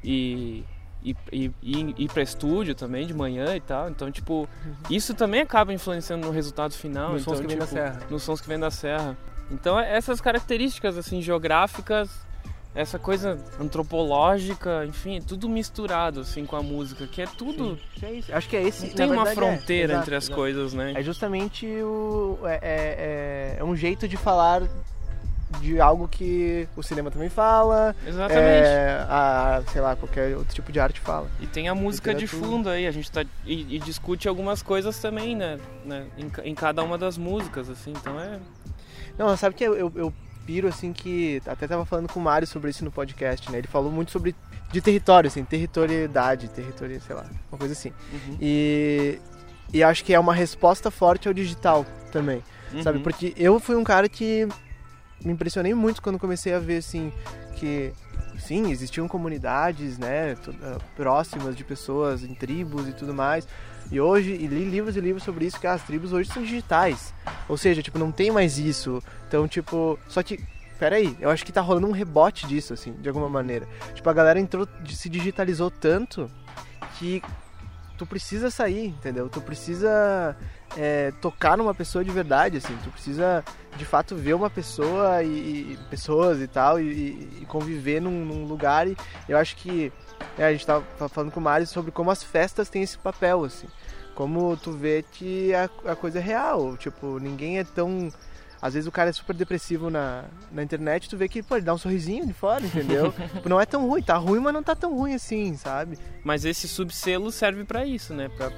e, 0.04 0.64
e, 1.04 1.16
e, 1.32 1.52
e 1.62 1.96
ir 2.06 2.12
pra 2.12 2.24
estúdio 2.24 2.74
também 2.74 3.06
de 3.06 3.14
manhã 3.14 3.56
e 3.56 3.62
tal, 3.62 3.88
então, 3.88 4.12
tipo, 4.12 4.50
isso 4.90 5.14
também 5.14 5.42
acaba 5.42 5.72
influenciando 5.72 6.26
no 6.26 6.34
resultado 6.34 6.74
final. 6.74 7.14
Nos 7.14 7.22
então, 7.22 7.36
sons 7.36 7.46
que 7.46 7.48
tipo, 7.48 7.66
vem 7.66 7.76
da 7.76 7.92
serra. 7.92 8.00
Nos 8.10 8.24
sons 8.24 8.42
que 8.42 8.48
vem 8.48 8.60
da 8.60 8.72
serra. 8.72 9.18
Então 9.54 9.80
essas 9.80 10.20
características 10.20 10.98
assim 10.98 11.22
geográficas, 11.22 12.10
essa 12.76 12.98
coisa 12.98 13.40
antropológica, 13.60 14.86
enfim, 14.86 15.22
tudo 15.22 15.48
misturado 15.48 16.22
assim 16.22 16.46
com 16.46 16.56
a 16.56 16.64
música, 16.64 17.06
que 17.06 17.22
é 17.22 17.28
tudo. 17.28 17.78
Que 17.94 18.06
é 18.06 18.14
isso. 18.14 18.36
Acho 18.36 18.50
que 18.50 18.58
é 18.58 18.64
esse. 18.64 18.88
Não 18.88 18.94
tem 18.94 19.06
uma 19.06 19.26
verdade, 19.26 19.36
fronteira 19.36 19.94
é. 19.94 19.98
entre 19.98 20.16
as 20.16 20.26
exato. 20.26 20.36
coisas, 20.36 20.74
né? 20.74 20.94
É 20.96 21.04
justamente 21.04 21.66
o 21.68 22.40
é, 22.46 22.60
é, 22.62 23.56
é 23.60 23.64
um 23.64 23.76
jeito 23.76 24.08
de 24.08 24.18
falar 24.18 24.64
de 25.60 25.80
algo 25.80 26.08
que 26.08 26.68
o 26.76 26.84
cinema 26.84 27.12
também 27.12 27.30
fala. 27.30 27.96
Exatamente. 28.06 28.42
É, 28.42 29.06
a, 29.08 29.62
sei 29.72 29.82
lá, 29.82 29.96
qualquer 29.96 30.36
outro 30.36 30.54
tipo 30.54 30.72
de 30.72 30.80
arte 30.80 31.00
fala. 31.00 31.30
E 31.40 31.48
tem 31.48 31.68
a 31.70 31.76
música 31.76 32.14
de 32.14 32.28
fundo 32.28 32.70
aí, 32.70 32.88
a 32.88 32.92
gente 32.92 33.12
tá 33.12 33.24
e, 33.46 33.76
e 33.76 33.80
discute 33.80 34.28
algumas 34.28 34.62
coisas 34.62 34.98
também, 35.00 35.36
né, 35.36 35.60
né 35.86 36.06
em, 36.18 36.50
em, 36.50 36.56
cada 36.56 36.84
uma 36.84 36.98
das 36.98 37.18
músicas, 37.18 37.70
assim, 37.70 37.92
então 37.92 38.20
é 38.20 38.40
não, 39.18 39.36
sabe 39.38 39.56
que 39.56 39.64
eu, 39.64 39.76
eu, 39.76 39.92
eu 39.96 40.14
piro 40.46 40.68
assim 40.68 40.94
que. 40.94 41.42
Até 41.46 41.68
tava 41.68 41.86
falando 41.86 42.12
com 42.12 42.20
o 42.20 42.24
Mário 42.24 42.48
sobre 42.48 42.70
isso 42.70 42.84
no 42.84 42.92
podcast, 42.92 43.52
né? 43.52 43.58
Ele 43.58 43.68
falou 43.68 43.92
muito 43.92 44.12
sobre. 44.12 44.36
De 44.72 44.82
território, 44.82 45.28
assim, 45.28 45.44
territorialidade, 45.44 46.48
território, 46.48 47.00
sei 47.00 47.16
lá, 47.16 47.26
uma 47.52 47.58
coisa 47.58 47.74
assim. 47.74 47.92
Uhum. 48.12 48.38
E. 48.42 49.20
E 49.72 49.84
acho 49.84 50.04
que 50.04 50.14
é 50.14 50.20
uma 50.20 50.34
resposta 50.34 50.92
forte 50.92 51.28
ao 51.28 51.34
digital 51.34 51.84
também, 52.12 52.44
uhum. 52.72 52.84
sabe? 52.84 53.00
Porque 53.00 53.34
eu 53.36 53.60
fui 53.60 53.76
um 53.76 53.84
cara 53.84 54.08
que 54.08 54.48
me 55.24 55.34
impressionei 55.34 55.74
muito 55.74 56.02
quando 56.02 56.20
comecei 56.20 56.54
a 56.54 56.60
ver, 56.60 56.78
assim, 56.78 57.12
que 57.56 57.92
sim, 58.40 58.72
existiam 58.72 59.08
comunidades, 59.08 59.98
né, 59.98 60.36
ah, 60.62 60.78
próximas 60.96 61.56
de 61.56 61.64
pessoas 61.64 62.24
em 62.24 62.34
tribos 62.34 62.88
e 62.88 62.94
tudo 62.94 63.14
mais. 63.14 63.48
E 63.92 64.00
hoje, 64.00 64.32
e 64.32 64.48
li 64.48 64.66
livros 64.66 64.96
e 64.96 65.00
livros 65.00 65.24
sobre 65.24 65.46
isso, 65.46 65.60
que 65.60 65.68
as 65.68 65.84
tribos 65.84 66.14
hoje 66.14 66.32
são 66.32 66.42
digitais. 66.42 67.14
Ou 67.48 67.58
seja, 67.58 67.82
tipo, 67.82 68.00
não 68.00 68.12
tem 68.12 68.32
mais 68.32 68.58
isso. 68.58 69.04
Então, 69.28 69.48
tipo, 69.48 70.00
só 70.08 70.24
que 70.24 70.40
peraí, 70.80 71.16
eu 71.22 71.30
acho 71.30 71.46
que 71.46 71.52
tá 71.52 71.62
rolando 71.62 71.88
um 71.88 71.92
rebote 71.92 72.46
disso, 72.46 72.74
assim, 72.74 72.94
de 72.94 73.08
alguma 73.08 73.30
maneira. 73.30 73.68
Tipo, 73.94 74.10
a 74.10 74.14
galera 74.14 74.40
entrou, 74.40 74.68
se 74.90 75.08
digitalizou 75.08 75.72
tanto 75.72 76.30
que 76.98 77.22
tu 77.98 78.06
precisa 78.06 78.50
sair, 78.50 78.88
entendeu? 78.88 79.30
Tu 79.30 79.42
precisa 79.42 80.36
é, 80.78 81.12
tocar 81.22 81.58
numa 81.58 81.74
pessoa 81.74 82.04
de 82.04 82.12
verdade, 82.12 82.58
assim. 82.58 82.76
Tu 82.84 82.90
precisa, 82.90 83.44
de 83.78 83.86
fato, 83.86 84.16
ver 84.16 84.34
uma 84.34 84.50
pessoa 84.50 85.24
e, 85.24 85.74
e 85.74 85.80
pessoas 85.90 86.42
e 86.42 86.48
tal 86.48 86.80
e, 86.80 87.42
e 87.42 87.46
conviver 87.48 88.02
num, 88.02 88.26
num, 88.26 88.46
lugar. 88.46 88.88
E 88.88 88.98
eu 89.28 89.38
acho 89.38 89.56
que 89.56 89.92
é, 90.38 90.46
a 90.46 90.52
gente 90.52 90.66
tava 90.66 90.84
falando 91.10 91.32
com 91.32 91.40
o 91.40 91.44
Mário 91.44 91.68
sobre 91.68 91.92
como 91.92 92.12
as 92.12 92.24
festas 92.24 92.70
têm 92.70 92.84
esse 92.84 92.98
papel, 92.98 93.44
assim. 93.44 93.68
Como 94.16 94.56
tu 94.58 94.72
vê 94.72 95.04
que 95.12 95.54
a, 95.54 95.70
a 95.92 95.96
coisa 95.96 96.20
é 96.20 96.22
real. 96.22 96.78
Tipo, 96.78 97.20
ninguém 97.20 97.60
é 97.60 97.64
tão 97.64 98.12
às 98.64 98.76
vezes 98.76 98.88
o 98.88 98.92
cara 98.94 99.10
é 99.10 99.12
super 99.14 99.36
depressivo 99.36 99.90
na, 99.90 100.24
na 100.50 100.64
internet, 100.64 101.10
tu 101.10 101.18
vê 101.18 101.28
que, 101.28 101.44
pô, 101.44 101.58
ele 101.58 101.66
dá 101.66 101.74
um 101.74 101.78
sorrisinho 101.78 102.26
de 102.26 102.32
fora, 102.32 102.66
entendeu? 102.66 103.12
tipo, 103.36 103.50
não 103.50 103.60
é 103.60 103.66
tão 103.66 103.86
ruim, 103.86 104.02
tá 104.02 104.16
ruim, 104.16 104.40
mas 104.40 104.54
não 104.54 104.64
tá 104.64 104.74
tão 104.74 104.98
ruim 104.98 105.14
assim, 105.14 105.58
sabe? 105.58 105.98
Mas 106.24 106.46
esse 106.46 106.66
subselo 106.66 107.30
serve 107.30 107.66
para 107.66 107.86
isso, 107.86 108.14
né? 108.14 108.30
Pra, 108.30 108.54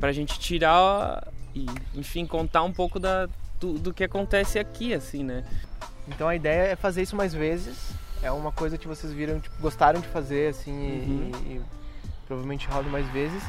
pra 0.00 0.10
gente 0.10 0.36
tirar 0.40 1.28
e, 1.54 1.64
enfim, 1.94 2.26
contar 2.26 2.64
um 2.64 2.72
pouco 2.72 2.98
da, 2.98 3.28
do, 3.60 3.74
do 3.74 3.94
que 3.94 4.02
acontece 4.02 4.58
aqui, 4.58 4.92
assim, 4.92 5.22
né? 5.22 5.44
Então 6.08 6.26
a 6.26 6.34
ideia 6.34 6.72
é 6.72 6.74
fazer 6.74 7.02
isso 7.02 7.14
mais 7.14 7.32
vezes. 7.32 7.92
É 8.20 8.32
uma 8.32 8.50
coisa 8.50 8.76
que 8.76 8.88
vocês 8.88 9.12
viram, 9.12 9.38
tipo, 9.38 9.54
gostaram 9.62 10.00
de 10.00 10.08
fazer, 10.08 10.48
assim, 10.48 10.72
uhum. 10.72 11.30
e, 11.46 11.52
e 11.52 11.62
provavelmente 12.26 12.66
roda 12.66 12.88
mais 12.88 13.06
vezes. 13.12 13.44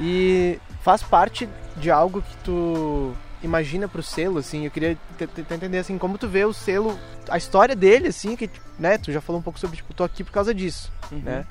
E 0.00 0.58
faz 0.80 1.02
parte 1.02 1.46
de 1.76 1.90
algo 1.90 2.22
que 2.22 2.36
tu 2.38 3.14
imagina 3.44 3.86
pro 3.86 4.02
selo, 4.02 4.38
assim, 4.38 4.64
eu 4.64 4.70
queria 4.70 4.96
tentar 5.18 5.54
entender, 5.54 5.78
assim, 5.78 5.98
como 5.98 6.18
tu 6.18 6.26
vê 6.26 6.44
o 6.44 6.52
selo, 6.52 6.98
a 7.28 7.36
história 7.36 7.76
dele, 7.76 8.08
assim, 8.08 8.34
que, 8.36 8.50
né, 8.78 8.98
tu 8.98 9.12
já 9.12 9.20
falou 9.20 9.40
um 9.40 9.42
pouco 9.42 9.58
sobre, 9.58 9.76
tipo, 9.76 9.92
tô 9.92 10.02
aqui 10.02 10.24
por 10.24 10.32
causa 10.32 10.54
disso, 10.54 10.90
uhum. 11.12 11.20
né? 11.20 11.44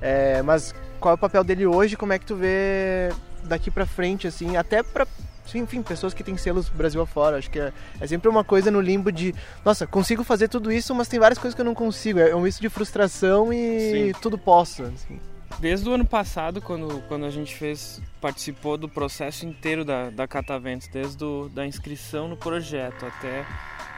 É, 0.00 0.42
mas 0.42 0.74
qual 1.00 1.12
é 1.12 1.14
o 1.14 1.18
papel 1.18 1.44
dele 1.44 1.66
hoje, 1.66 1.96
como 1.96 2.12
é 2.12 2.18
que 2.18 2.26
tu 2.26 2.36
vê 2.36 3.10
daqui 3.44 3.70
pra 3.70 3.86
frente, 3.86 4.26
assim, 4.26 4.56
até 4.56 4.82
pra, 4.82 5.06
enfim, 5.54 5.82
pessoas 5.82 6.12
que 6.12 6.24
têm 6.24 6.36
selos 6.36 6.68
Brasil 6.68 7.00
afora, 7.00 7.38
acho 7.38 7.50
que 7.50 7.58
é, 7.58 7.72
é 8.00 8.06
sempre 8.06 8.28
uma 8.28 8.44
coisa 8.44 8.70
no 8.70 8.80
limbo 8.80 9.12
de, 9.12 9.34
nossa, 9.64 9.86
consigo 9.86 10.24
fazer 10.24 10.48
tudo 10.48 10.72
isso, 10.72 10.94
mas 10.94 11.08
tem 11.08 11.20
várias 11.20 11.38
coisas 11.38 11.54
que 11.54 11.60
eu 11.60 11.66
não 11.66 11.74
consigo, 11.74 12.18
é 12.18 12.34
um 12.34 12.40
misto 12.40 12.60
de 12.60 12.68
frustração 12.68 13.52
e 13.52 14.12
Sim. 14.12 14.20
tudo 14.20 14.36
posso, 14.36 14.82
assim. 14.82 15.20
Desde 15.58 15.88
o 15.88 15.92
ano 15.92 16.04
passado, 16.04 16.60
quando, 16.60 17.02
quando 17.08 17.24
a 17.24 17.30
gente 17.30 17.54
fez, 17.54 18.00
participou 18.20 18.76
do 18.76 18.88
processo 18.88 19.44
inteiro 19.44 19.84
da, 19.84 20.10
da 20.10 20.26
Cataventos, 20.26 20.88
desde 20.88 21.16
do, 21.16 21.48
da 21.48 21.66
inscrição 21.66 22.28
no 22.28 22.36
projeto 22.36 23.06
até 23.06 23.44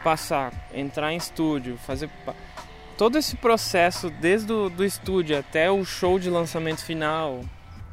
passar, 0.03 0.53
entrar 0.73 1.13
em 1.13 1.17
estúdio, 1.17 1.77
fazer 1.77 2.09
todo 2.97 3.19
esse 3.19 3.37
processo, 3.37 4.11
desde 4.11 4.53
o 4.53 4.71
do 4.71 4.85
estúdio 4.85 5.39
até 5.39 5.71
o 5.71 5.85
show 5.85 6.19
de 6.19 6.31
lançamento 6.31 6.85
final, 6.85 7.41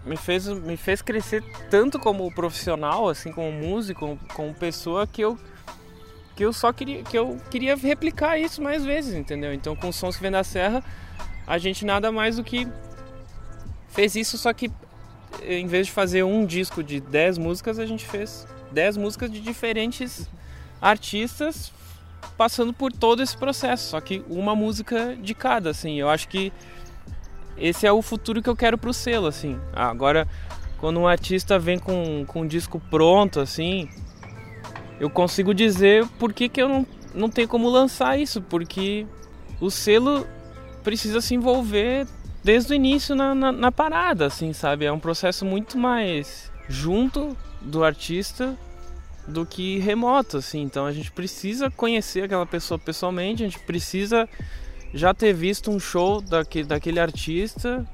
me 0.06 0.16
fez, 0.16 0.48
me 0.48 0.78
fez 0.78 1.02
crescer 1.02 1.44
tanto 1.70 2.00
como 2.00 2.32
profissional, 2.32 3.10
assim, 3.10 3.32
como 3.32 3.52
músico, 3.52 4.18
como, 4.34 4.54
pessoa, 4.54 5.06
que 5.06 5.22
eu 5.22 5.38
que 6.36 6.46
eu 6.46 6.54
só 6.54 6.72
queria 6.72 7.02
que 7.04 7.18
eu 7.18 7.42
queria 7.50 7.76
replicar 7.76 8.38
isso 8.38 8.62
mais 8.62 8.86
vezes, 8.86 9.16
entendeu? 9.16 9.54
Então 9.54 9.76
com 9.76 9.92
sons 9.92 10.16
que 10.16 10.22
vem 10.22 10.32
da 10.32 10.44
serra, 10.44 10.84
a 11.48 11.58
gente 11.58 11.84
nada 11.84 12.12
mais 12.12 12.36
do 12.36 12.44
que 12.44 12.68
fez 13.98 14.16
isso, 14.16 14.38
só 14.38 14.54
que 14.54 14.72
em 15.44 15.66
vez 15.66 15.88
de 15.88 15.92
fazer 15.92 16.22
um 16.22 16.46
disco 16.46 16.84
de 16.84 17.02
10 17.02 17.40
músicas, 17.40 17.80
a 17.80 17.86
gente 17.86 18.06
fez 18.06 18.48
10 18.72 18.96
músicas 18.96 19.32
de 19.32 19.40
diferentes 19.40 20.30
artistas 20.80 21.74
passando 22.38 22.72
por 22.72 22.94
todo 22.94 23.24
esse 23.24 23.36
processo, 23.36 23.90
só 23.90 24.00
que 24.00 24.24
uma 24.30 24.56
música 24.56 25.16
de 25.16 25.34
cada, 25.34 25.72
assim. 25.72 26.00
Eu 26.00 26.10
acho 26.10 26.28
que 26.28 26.54
esse 27.58 27.88
é 27.88 27.92
o 27.92 28.04
futuro 28.04 28.40
que 28.40 28.48
eu 28.48 28.56
quero 28.56 28.78
pro 28.78 28.94
selo, 28.94 29.26
assim. 29.26 29.60
Agora, 29.74 30.28
quando 30.78 31.00
um 31.00 31.08
artista 31.08 31.58
vem 31.58 31.80
com, 31.80 32.24
com 32.28 32.42
um 32.42 32.48
disco 32.48 32.80
pronto, 32.92 33.40
assim, 33.40 33.90
eu 35.00 35.10
consigo 35.10 35.56
dizer 35.56 36.08
por 36.20 36.34
que, 36.34 36.48
que 36.48 36.62
eu 36.62 36.70
não, 36.70 36.86
não 37.16 37.30
tenho 37.32 37.48
como 37.48 37.68
lançar 37.68 38.20
isso, 38.20 38.44
porque 38.44 39.08
o 39.60 39.72
selo 39.72 40.28
precisa 40.84 41.20
se 41.20 41.34
envolver 41.34 42.06
desde 42.48 42.72
o 42.72 42.76
início 42.76 43.14
na, 43.14 43.36
na, 43.36 43.52
na 43.52 43.72
parada, 43.74 44.26
assim, 44.26 44.54
sabe? 44.54 44.86
É 44.86 44.92
um 44.92 45.02
processo 45.02 45.44
muito 45.44 45.78
mais 45.78 46.50
junto 46.70 47.36
do 47.60 47.84
artista 47.84 48.58
do 49.28 49.46
que 49.46 49.80
remoto, 49.80 50.38
assim. 50.38 50.62
Então 50.62 50.86
a 50.86 50.94
gente 50.94 51.12
precisa 51.12 51.70
conhecer 51.70 52.24
aquela 52.24 52.46
pessoa 52.46 52.80
pessoalmente, 52.80 53.44
a 53.44 53.50
gente 53.50 53.60
precisa 53.60 54.30
já 54.94 55.14
ter 55.14 55.34
visto 55.34 55.70
um 55.70 55.78
show 55.78 56.22
daquele, 56.22 56.66
daquele 56.66 57.02
artista, 57.02 57.86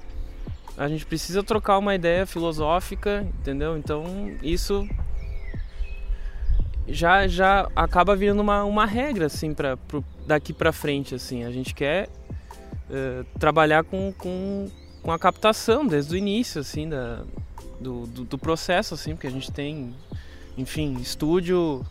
a 0.78 0.88
gente 0.88 1.04
precisa 1.04 1.42
trocar 1.42 1.80
uma 1.80 1.96
ideia 1.96 2.28
filosófica, 2.28 3.26
entendeu? 3.40 3.76
Então 3.76 4.04
isso 4.44 4.88
já 6.88 7.28
já 7.28 7.68
acaba 7.76 8.16
virando 8.16 8.44
uma, 8.44 8.64
uma 8.64 8.86
regra 8.86 9.26
assim 9.26 9.52
para 9.52 9.80
daqui 10.28 10.54
para 10.54 10.72
frente 10.74 11.16
assim 11.16 11.46
a 11.46 11.50
gente 11.50 11.74
quer 11.74 12.10
uh, 12.94 13.26
trabalhar 13.40 13.84
com, 13.84 14.14
com, 14.14 14.70
com 15.02 15.12
a 15.12 15.18
captação 15.18 15.86
desde 15.86 16.14
o 16.14 16.18
início 16.18 16.62
assim 16.62 16.88
da, 16.88 17.24
do, 17.80 18.06
do, 18.08 18.24
do, 18.24 18.38
processo 18.38 18.94
assim 18.94 19.16
porque 19.16 19.28
a 19.28 19.32
gente 19.32 19.52
tem 19.52 19.94
enfim 20.58 20.96
estúdio 21.02 21.84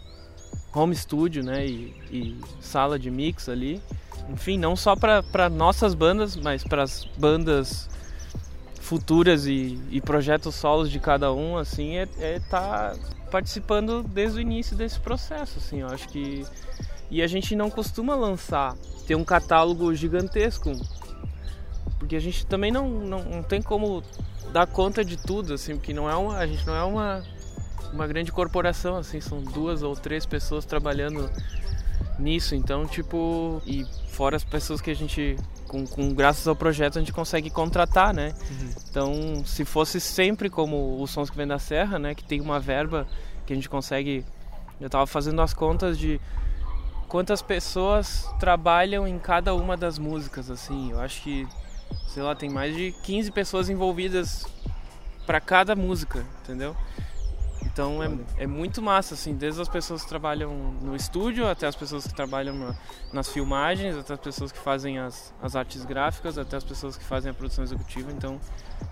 home 0.75 0.95
studio 0.95 1.43
né 1.43 1.67
e, 1.67 1.95
e 2.11 2.41
sala 2.61 2.99
de 2.99 3.11
mix 3.11 3.49
ali. 3.49 3.81
Enfim 4.31 4.57
não 4.57 4.77
só 4.77 4.95
para 4.95 5.51
nossas 5.51 5.95
bandas 5.95 6.37
mas 6.37 6.63
para 6.63 6.85
as 6.85 7.05
bandas 7.19 7.91
futuras 8.81 9.47
e, 9.47 9.81
e, 9.91 10.01
projetos 10.01 10.55
solos 10.55 10.91
de 10.91 10.99
cada 11.01 11.33
um 11.33 11.57
assim 11.57 11.97
é, 11.97 12.09
é 12.19 12.41
tá 12.41 12.95
participando 13.33 14.03
desde 14.03 14.39
o 14.39 14.41
início 14.43 14.77
desse 14.77 15.01
processo, 15.01 15.59
assim, 15.59 15.81
eu 15.81 15.89
acho 15.89 16.07
que 16.11 16.45
e 17.11 17.23
a 17.23 17.27
gente 17.27 17.57
não 17.57 17.71
costuma 17.71 18.15
lançar 18.15 18.77
ter 19.13 19.17
um 19.17 19.25
catálogo 19.25 19.95
gigantesco, 19.95 20.73
porque 21.99 22.17
a 22.17 22.21
gente 22.21 22.47
também 22.47 22.73
não, 22.73 22.89
não, 22.89 23.23
não 23.23 23.43
tem 23.43 23.61
como 23.61 24.03
dar 24.51 24.67
conta 24.67 25.05
de 25.05 25.19
tudo, 25.19 25.53
assim, 25.53 25.77
porque 25.77 25.93
não 25.93 26.09
é 26.09 26.17
uma, 26.17 26.39
a 26.39 26.47
gente 26.47 26.67
não 26.67 26.75
é 26.75 26.83
uma 26.83 27.23
uma 27.93 28.07
grande 28.07 28.33
corporação, 28.33 28.97
assim, 28.97 29.21
são 29.21 29.43
duas 29.43 29.83
ou 29.83 29.95
três 29.95 30.25
pessoas 30.25 30.65
trabalhando 30.65 31.31
nisso, 32.19 32.55
então 32.55 32.87
tipo 32.87 33.61
e 33.67 33.85
fora 34.09 34.35
as 34.35 34.45
pessoas 34.45 34.81
que 34.81 34.91
a 34.91 34.95
gente 34.95 35.37
com, 35.69 35.87
com, 35.87 36.15
graças 36.15 36.49
ao 36.49 36.57
projeto 36.57 36.97
a 36.97 37.01
gente 37.01 37.13
consegue 37.13 37.51
contratar, 37.51 38.15
né? 38.15 38.33
Uhum. 38.51 38.71
Então, 38.89 39.45
se 39.45 39.67
fosse 39.67 40.01
sempre 40.01 40.49
como 40.49 41.03
os 41.03 41.11
sons 41.11 41.29
que 41.29 41.37
vem 41.37 41.47
da 41.47 41.59
serra, 41.59 41.99
né, 41.99 42.15
que 42.15 42.25
tem 42.25 42.41
uma 42.41 42.59
verba 42.59 43.07
que 43.45 43.53
a 43.53 43.57
gente 43.57 43.69
consegue, 43.69 44.25
eu 44.81 44.87
estava 44.87 45.07
fazendo 45.07 45.43
as 45.43 45.53
contas 45.53 45.99
de 45.99 46.19
quantas 47.13 47.43
pessoas 47.43 48.27
trabalham 48.41 49.07
em 49.07 49.19
cada 49.19 49.55
uma 49.55 49.77
das 49.77 49.99
músicas, 49.99 50.51
assim. 50.51 50.93
Eu 50.93 50.99
acho 50.99 51.21
que, 51.21 51.47
sei 52.09 52.23
lá, 52.23 52.35
tem 52.35 52.49
mais 52.49 52.75
de 52.75 52.91
15 53.03 53.31
pessoas 53.33 53.69
envolvidas 53.69 54.47
para 55.27 55.39
cada 55.39 55.77
música, 55.77 56.25
entendeu? 56.43 56.75
Então 57.73 58.03
é, 58.03 58.11
é 58.45 58.47
muito 58.47 58.83
massa, 58.83 59.15
assim, 59.15 59.35
desde 59.35 59.63
as 59.63 59.69
pessoas 59.69 60.03
que 60.03 60.09
trabalham 60.09 60.53
no 60.83 60.95
estúdio, 60.95 61.49
até 61.49 61.67
as 61.67 61.75
pessoas 61.75 62.07
que 62.07 62.13
trabalham 62.15 62.55
na, 62.55 62.75
nas 63.13 63.29
filmagens, 63.31 63.97
até 63.97 64.13
as 64.13 64.21
pessoas 64.21 64.53
que 64.53 64.59
fazem 64.59 64.99
as, 64.99 65.33
as 65.41 65.57
artes 65.57 65.83
gráficas, 65.85 66.37
até 66.37 66.57
as 66.57 66.65
pessoas 66.65 66.99
que 66.99 67.05
fazem 67.05 67.31
a 67.31 67.35
produção 67.35 67.65
executiva. 67.65 68.13
Então 68.13 68.39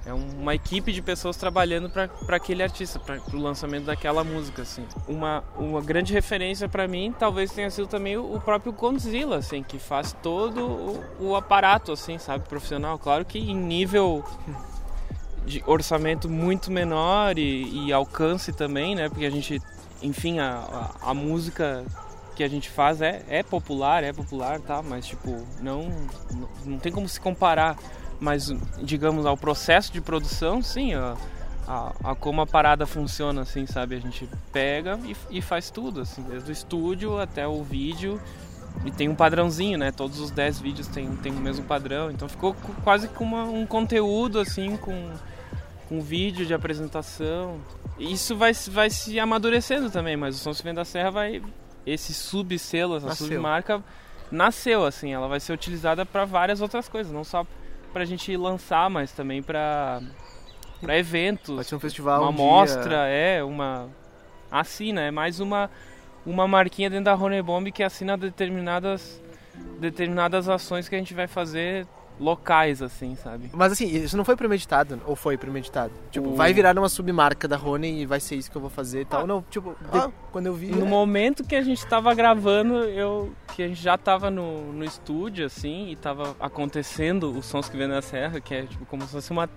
é 0.06 0.14
uma 0.14 0.54
equipe 0.54 0.92
de 0.92 1.02
pessoas 1.02 1.36
trabalhando 1.36 1.90
para 1.90 2.36
aquele 2.36 2.62
artista, 2.62 2.98
para 2.98 3.20
o 3.34 3.38
lançamento 3.38 3.84
daquela 3.84 4.24
música, 4.24 4.62
assim. 4.62 4.86
Uma, 5.06 5.44
uma 5.58 5.82
grande 5.82 6.14
referência 6.14 6.66
para 6.66 6.88
mim 6.88 7.14
talvez 7.18 7.52
tenha 7.52 7.70
sido 7.70 7.86
também 7.86 8.16
o, 8.16 8.40
próprio 8.40 8.72
Godzilla, 8.72 9.36
assim, 9.36 9.62
que 9.62 9.78
faz 9.78 10.16
todo 10.22 10.64
o, 10.64 11.04
o 11.20 11.36
aparato, 11.36 11.92
assim, 11.92 12.16
sabe, 12.16 12.48
profissional. 12.48 12.98
Claro 12.98 13.26
que 13.26 13.38
em 13.38 13.54
nível 13.54 14.24
de 15.44 15.62
orçamento 15.66 16.28
muito 16.28 16.70
menor 16.70 17.38
e, 17.38 17.86
e, 17.86 17.92
alcance 17.92 18.52
também, 18.52 18.94
né? 18.94 19.08
Porque 19.08 19.24
a 19.24 19.30
gente, 19.30 19.60
enfim, 20.02 20.38
a, 20.38 20.90
a, 21.02 21.10
a, 21.10 21.14
música 21.14 21.84
que 22.36 22.44
a 22.44 22.48
gente 22.48 22.70
faz 22.70 23.00
é, 23.00 23.22
é 23.28 23.42
popular, 23.42 24.04
é 24.04 24.12
popular, 24.12 24.60
tá? 24.60 24.82
Mas 24.82 25.06
tipo, 25.06 25.44
não, 25.60 25.90
não 26.64 26.78
tem 26.78 26.92
como 26.92 27.08
se 27.08 27.20
comparar, 27.20 27.76
mas 28.18 28.52
digamos 28.82 29.26
ao 29.26 29.36
processo 29.36 29.92
de 29.92 30.00
produção, 30.00 30.62
sim, 30.62 30.94
a, 30.94 31.16
a, 31.66 31.92
a 32.04 32.14
como 32.14 32.40
a 32.40 32.46
parada 32.46 32.86
funciona, 32.86 33.42
assim, 33.42 33.66
sabe? 33.66 33.96
A 33.96 34.00
gente 34.00 34.28
pega 34.52 34.98
e, 35.04 35.16
e 35.38 35.42
faz 35.42 35.70
tudo, 35.70 36.00
assim, 36.00 36.22
desde 36.22 36.50
o 36.50 36.52
estúdio 36.52 37.18
até 37.18 37.46
o 37.46 37.62
vídeo 37.62 38.20
e 38.84 38.90
tem 38.90 39.08
um 39.08 39.14
padrãozinho, 39.14 39.78
né? 39.78 39.92
Todos 39.92 40.20
os 40.20 40.30
10 40.30 40.60
vídeos 40.60 40.88
tem, 40.88 41.14
tem 41.16 41.32
o 41.32 41.36
mesmo 41.36 41.64
padrão. 41.64 42.10
Então 42.10 42.28
ficou 42.28 42.54
quase 42.82 43.08
com 43.08 43.24
uma, 43.24 43.44
um 43.44 43.66
conteúdo 43.66 44.38
assim, 44.38 44.76
com, 44.76 45.10
com 45.88 46.00
vídeo 46.00 46.46
de 46.46 46.54
apresentação. 46.54 47.60
Isso 47.98 48.34
vai, 48.36 48.52
vai 48.68 48.88
se 48.88 49.20
amadurecendo 49.20 49.90
também, 49.90 50.16
mas 50.16 50.46
o 50.46 50.54
Se 50.54 50.62
Vem 50.62 50.74
da 50.74 50.84
Serra 50.84 51.10
vai. 51.10 51.42
Esse 51.86 52.12
subselo, 52.14 52.96
essa 52.96 53.06
nasceu. 53.06 53.26
submarca 53.26 53.82
nasceu, 54.30 54.84
assim. 54.84 55.12
Ela 55.12 55.28
vai 55.28 55.40
ser 55.40 55.52
utilizada 55.52 56.06
para 56.06 56.24
várias 56.24 56.60
outras 56.60 56.88
coisas, 56.88 57.12
não 57.12 57.24
só 57.24 57.46
pra 57.92 58.04
gente 58.04 58.34
lançar, 58.36 58.88
mas 58.88 59.12
também 59.12 59.42
pra, 59.42 60.00
pra 60.80 60.96
eventos. 60.96 61.54
Vai 61.54 61.64
ser 61.64 61.74
um 61.74 61.80
festival. 61.80 62.22
Uma 62.22 62.30
um 62.30 62.32
mostra, 62.32 63.06
é, 63.08 63.42
uma. 63.42 63.88
Assina, 64.50 65.02
é 65.02 65.10
mais 65.10 65.38
uma 65.38 65.70
uma 66.24 66.46
marquinha 66.46 66.90
dentro 66.90 67.06
da 67.06 67.14
Rony 67.14 67.42
Bomb 67.42 67.70
que 67.70 67.82
assina 67.82 68.16
determinadas 68.16 69.20
determinadas 69.78 70.48
ações 70.48 70.88
que 70.88 70.94
a 70.94 70.98
gente 70.98 71.14
vai 71.14 71.26
fazer 71.26 71.86
locais, 72.20 72.82
assim, 72.82 73.16
sabe? 73.16 73.50
Mas 73.52 73.72
assim, 73.72 73.86
isso 73.86 74.16
não 74.16 74.24
foi 74.24 74.36
premeditado, 74.36 75.00
ou 75.06 75.16
foi 75.16 75.38
premeditado? 75.38 75.92
Tipo, 76.10 76.28
o... 76.28 76.36
vai 76.36 76.52
virar 76.52 76.78
uma 76.78 76.88
submarca 76.88 77.48
da 77.48 77.56
Rony 77.56 78.02
e 78.02 78.06
vai 78.06 78.20
ser 78.20 78.36
isso 78.36 78.50
que 78.50 78.56
eu 78.56 78.60
vou 78.60 78.68
fazer 78.68 79.00
e 79.00 79.04
tal. 79.06 79.22
Ah, 79.22 79.26
não, 79.26 79.42
tipo, 79.50 79.74
ah, 79.90 80.10
quando 80.30 80.46
eu 80.46 80.54
vi. 80.54 80.66
No 80.66 80.84
é... 80.84 80.88
momento 80.88 81.42
que 81.42 81.56
a 81.56 81.62
gente 81.62 81.84
tava 81.86 82.12
gravando, 82.14 82.74
eu. 82.84 83.32
que 83.56 83.62
a 83.62 83.68
gente 83.68 83.82
já 83.82 83.96
tava 83.96 84.30
no, 84.30 84.72
no 84.72 84.84
estúdio, 84.84 85.46
assim, 85.46 85.88
e 85.88 85.96
tava 85.96 86.36
acontecendo 86.38 87.30
os 87.30 87.46
sons 87.46 87.68
que 87.68 87.76
vem 87.76 87.88
na 87.88 88.02
serra, 88.02 88.38
que 88.40 88.54
é 88.54 88.62
tipo 88.66 88.84
como 88.84 89.02
se 89.04 89.12
fosse 89.12 89.30
uma 89.30 89.48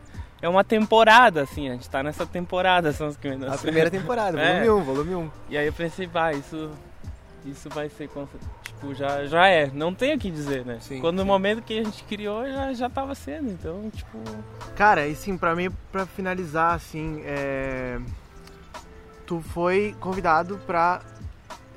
é 0.43 0.49
uma 0.49 0.63
temporada, 0.63 1.41
assim, 1.41 1.69
a 1.69 1.71
gente 1.71 1.89
tá 1.89 2.03
nessa 2.03 2.25
temporada, 2.25 2.91
são 2.91 3.07
os 3.07 3.15
A 3.15 3.57
primeira 3.57 3.89
temporada, 3.89 4.37
volume 4.37 4.59
1, 4.59 4.65
é. 4.67 4.73
um, 4.73 4.83
volume 4.83 5.15
1. 5.15 5.19
Um. 5.19 5.31
E 5.49 5.57
aí 5.57 5.65
eu 5.65 5.71
pensei, 5.71 6.05
vai, 6.05 6.35
isso, 6.35 6.69
isso 7.45 7.69
vai 7.69 7.87
ser, 7.87 8.09
tipo, 8.61 8.93
já, 8.93 9.25
já 9.25 9.47
é, 9.47 9.71
não 9.73 9.95
tem 9.95 10.13
o 10.13 10.19
que 10.19 10.29
dizer, 10.29 10.65
né? 10.65 10.79
Sim, 10.81 10.99
Quando 10.99 11.15
sim. 11.15 11.21
no 11.21 11.25
momento 11.25 11.61
que 11.61 11.79
a 11.79 11.83
gente 11.85 12.03
criou, 12.03 12.45
já, 12.45 12.73
já 12.73 12.89
tava 12.89 13.15
sendo, 13.15 13.51
então, 13.51 13.89
tipo... 13.89 14.19
Cara, 14.75 15.07
e 15.07 15.15
sim, 15.15 15.37
pra 15.37 15.55
mim, 15.55 15.71
pra 15.89 16.05
finalizar, 16.05 16.73
assim, 16.73 17.21
é... 17.23 18.01
Tu 19.25 19.39
foi 19.39 19.95
convidado 20.01 20.59
pra 20.67 20.99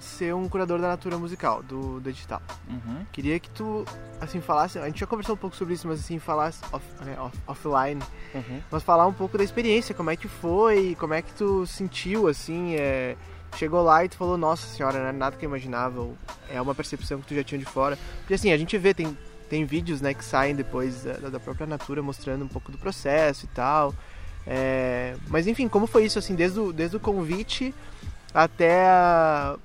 ser 0.06 0.34
um 0.34 0.48
curador 0.48 0.80
da 0.80 0.88
natura 0.88 1.18
musical 1.18 1.62
do, 1.62 2.00
do 2.00 2.08
edital. 2.08 2.40
Uhum. 2.68 3.04
Queria 3.12 3.38
que 3.38 3.50
tu, 3.50 3.84
assim, 4.20 4.40
falasse. 4.40 4.78
A 4.78 4.86
gente 4.86 5.00
já 5.00 5.06
conversou 5.06 5.34
um 5.34 5.38
pouco 5.38 5.56
sobre 5.56 5.74
isso, 5.74 5.86
mas 5.86 6.00
assim, 6.00 6.18
falasse 6.18 6.62
off, 6.72 6.84
né, 7.04 7.16
off, 7.18 7.36
offline. 7.46 8.02
Uhum. 8.34 8.60
Mas 8.70 8.82
falar 8.82 9.06
um 9.06 9.12
pouco 9.12 9.36
da 9.36 9.44
experiência, 9.44 9.94
como 9.94 10.10
é 10.10 10.16
que 10.16 10.28
foi, 10.28 10.96
como 10.98 11.14
é 11.14 11.22
que 11.22 11.32
tu 11.34 11.66
sentiu, 11.66 12.28
assim. 12.28 12.74
É, 12.76 13.16
chegou 13.56 13.82
lá 13.82 14.04
e 14.04 14.08
tu 14.08 14.16
falou, 14.16 14.36
nossa 14.36 14.66
senhora, 14.66 14.98
não 14.98 15.06
é 15.08 15.12
nada 15.12 15.36
que 15.36 15.44
eu 15.44 15.48
imaginava. 15.48 16.08
é 16.48 16.60
uma 16.60 16.74
percepção 16.74 17.20
que 17.20 17.26
tu 17.26 17.34
já 17.34 17.44
tinha 17.44 17.58
de 17.58 17.64
fora. 17.64 17.98
Porque 18.20 18.34
assim, 18.34 18.52
a 18.52 18.56
gente 18.56 18.76
vê, 18.78 18.94
tem 18.94 19.16
tem 19.48 19.64
vídeos, 19.64 20.00
né, 20.00 20.12
que 20.12 20.24
saem 20.24 20.54
depois 20.54 21.04
da, 21.04 21.30
da 21.30 21.40
própria 21.40 21.66
Natura 21.66 22.02
mostrando 22.02 22.44
um 22.44 22.48
pouco 22.48 22.70
do 22.72 22.78
processo 22.78 23.44
e 23.44 23.48
tal. 23.48 23.94
É, 24.46 25.16
mas 25.28 25.46
enfim, 25.46 25.68
como 25.68 25.86
foi 25.86 26.04
isso, 26.04 26.18
assim, 26.18 26.34
desde 26.34 26.60
o, 26.60 26.72
desde 26.72 26.96
o 26.96 27.00
convite 27.00 27.74
até 28.32 28.86
a, 28.86 29.56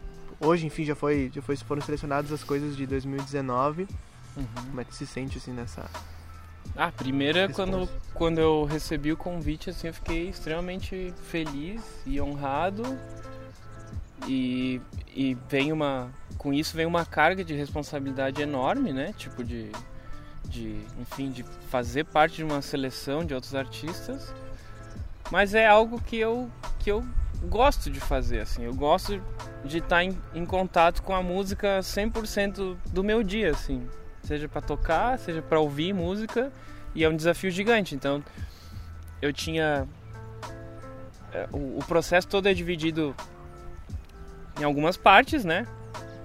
hoje, 0.42 0.66
enfim, 0.66 0.84
já 0.84 0.96
foi, 0.96 1.32
já 1.34 1.42
foi, 1.42 1.56
foram 1.56 1.82
selecionadas 1.82 2.32
as 2.32 2.44
coisas 2.44 2.76
de 2.76 2.86
2019. 2.86 3.88
Uhum. 4.36 4.46
Como 4.68 4.82
é 4.82 4.84
que 4.84 4.96
se 4.96 5.06
sente, 5.06 5.38
assim, 5.38 5.52
nessa... 5.52 5.90
Ah, 6.76 6.92
primeira, 6.92 7.50
quando, 7.50 7.90
quando 8.14 8.40
eu 8.40 8.64
recebi 8.64 9.12
o 9.12 9.18
convite, 9.18 9.70
assim, 9.70 9.88
eu 9.88 9.94
fiquei 9.94 10.30
extremamente 10.30 11.14
feliz 11.30 11.82
e 12.06 12.20
honrado. 12.20 12.84
E, 14.28 14.82
e 15.14 15.38
vem 15.50 15.72
uma... 15.72 16.10
Com 16.38 16.54
isso 16.54 16.76
vem 16.76 16.86
uma 16.86 17.06
carga 17.06 17.44
de 17.44 17.54
responsabilidade 17.54 18.42
enorme, 18.42 18.94
né? 18.94 19.14
Tipo, 19.18 19.44
de, 19.44 19.72
de, 20.46 20.82
enfim, 21.00 21.30
de 21.30 21.44
fazer 21.70 22.06
parte 22.06 22.38
de 22.38 22.44
uma 22.44 22.62
seleção 22.62 23.26
de 23.26 23.34
outros 23.34 23.54
artistas. 23.54 24.34
Mas 25.30 25.54
é 25.54 25.68
algo 25.68 26.02
que 26.02 26.18
eu, 26.18 26.50
que 26.80 26.92
eu 26.92 27.06
gosto 27.48 27.90
de 27.90 28.00
fazer, 28.00 28.42
assim. 28.42 28.64
Eu 28.64 28.74
gosto 28.74 29.22
de 29.66 29.80
estar 29.80 30.04
em, 30.04 30.18
em 30.34 30.46
contato 30.46 31.02
com 31.02 31.14
a 31.14 31.22
música 31.22 31.80
100% 31.80 32.78
do 32.92 33.04
meu 33.04 33.24
dia, 33.24 33.52
assim. 33.52 33.88
Seja 34.24 34.48
para 34.48 34.62
tocar, 34.62 35.18
seja 35.18 35.42
para 35.42 35.60
ouvir 35.60 35.94
música. 35.94 36.52
E 36.94 37.04
é 37.04 37.10
um 37.10 37.16
desafio 37.16 37.50
gigante. 37.50 37.96
Então, 37.96 38.24
eu 39.22 39.34
tinha... 39.34 39.88
É, 41.34 41.48
o, 41.52 41.80
o 41.80 41.84
processo 41.88 42.28
todo 42.28 42.48
é 42.48 42.54
dividido 42.54 43.16
em 44.60 44.64
algumas 44.64 44.98
partes, 44.98 45.46
né? 45.46 45.66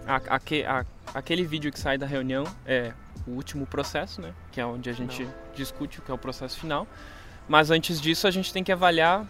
A, 0.07 0.17
a, 0.17 0.81
a, 0.81 0.85
aquele 1.15 1.45
vídeo 1.45 1.73
que 1.73 1.79
sai 1.79 1.97
da 1.97 2.07
reunião 2.07 2.45
é 2.67 2.93
o 3.27 3.31
último 3.33 3.67
processo, 3.67 4.21
né? 4.21 4.33
Que 4.53 4.61
é 4.61 4.67
onde 4.67 4.91
a 4.91 4.93
gente 4.93 5.25
Não. 5.25 5.33
discute 5.55 5.99
o 5.99 6.03
que 6.03 6.11
é 6.11 6.15
o 6.15 6.19
processo 6.19 6.59
final. 6.59 6.87
Mas 7.49 7.71
antes 7.71 8.01
disso, 8.01 8.27
a 8.27 8.31
gente 8.31 8.53
tem 8.53 8.63
que 8.65 8.73
avaliar 8.73 9.27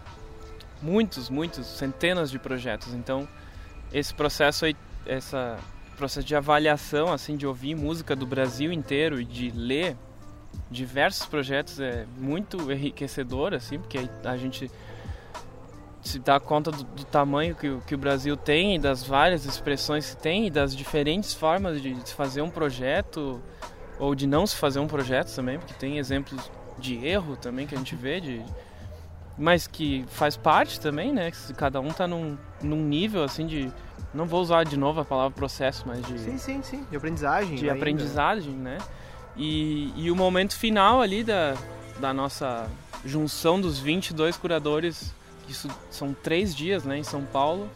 muitos, 0.81 1.29
muitos, 1.29 1.65
centenas 1.65 2.29
de 2.29 2.39
projetos. 2.39 2.93
Então, 2.93 3.27
esse 3.91 4.13
processo 4.13 4.65
aí, 4.65 4.75
essa 5.05 5.57
processo 5.97 6.25
de 6.25 6.35
avaliação, 6.35 7.11
assim, 7.11 7.35
de 7.35 7.47
ouvir 7.47 7.75
música 7.75 8.15
do 8.15 8.25
Brasil 8.25 8.71
inteiro 8.71 9.19
e 9.19 9.25
de 9.25 9.49
ler 9.49 9.97
diversos 10.69 11.25
projetos 11.25 11.79
é 11.79 12.05
muito 12.17 12.71
enriquecedor, 12.71 13.53
assim, 13.53 13.79
porque 13.79 14.07
a 14.23 14.37
gente 14.37 14.69
se 16.01 16.19
dá 16.19 16.39
conta 16.39 16.71
do, 16.71 16.83
do 16.83 17.03
tamanho 17.03 17.55
que, 17.55 17.77
que, 17.85 17.95
o 17.95 17.97
Brasil 17.97 18.37
tem 18.37 18.75
e 18.75 18.79
das 18.79 19.03
várias 19.03 19.45
expressões 19.45 20.11
que 20.11 20.21
tem 20.21 20.47
e 20.47 20.49
das 20.49 20.75
diferentes 20.75 21.33
formas 21.33 21.81
de 21.81 21.95
se 22.07 22.13
fazer 22.13 22.41
um 22.41 22.49
projeto 22.49 23.41
ou 23.99 24.15
de 24.15 24.27
não 24.27 24.45
se 24.45 24.55
fazer 24.55 24.79
um 24.79 24.87
projeto 24.87 25.33
também, 25.35 25.57
porque 25.57 25.73
tem 25.73 25.97
exemplos 25.97 26.51
de 26.77 27.05
erro 27.05 27.35
também 27.35 27.65
que 27.65 27.75
a 27.75 27.77
gente 27.77 27.95
vê 27.95 28.21
de 28.21 28.41
mas 29.37 29.67
que 29.67 30.05
faz 30.09 30.35
parte 30.35 30.79
também, 30.79 31.13
né? 31.13 31.31
Que 31.31 31.53
cada 31.53 31.79
um 31.79 31.89
tá 31.89 32.07
num, 32.07 32.37
num 32.61 32.83
nível 32.83 33.23
assim 33.23 33.45
de. 33.45 33.71
Não 34.13 34.25
vou 34.25 34.41
usar 34.41 34.63
de 34.63 34.77
novo 34.77 35.01
a 35.01 35.05
palavra 35.05 35.35
processo, 35.35 35.83
mas 35.85 36.05
de. 36.05 36.19
Sim, 36.19 36.37
sim, 36.37 36.61
sim. 36.63 36.85
De 36.89 36.97
aprendizagem. 36.97 37.55
De 37.55 37.69
ainda. 37.69 37.77
aprendizagem, 37.77 38.53
né? 38.53 38.77
E, 39.35 39.93
e 39.95 40.09
o 40.09 40.15
momento 40.15 40.55
final 40.55 41.01
ali 41.01 41.23
da, 41.23 41.55
da 41.99 42.13
nossa 42.13 42.67
junção 43.05 43.61
dos 43.61 43.77
22 43.77 44.35
curadores, 44.37 45.13
isso 45.47 45.69
são 45.91 46.13
três 46.13 46.55
dias, 46.55 46.83
né, 46.83 46.97
em 46.97 47.03
São 47.03 47.23
Paulo, 47.23 47.69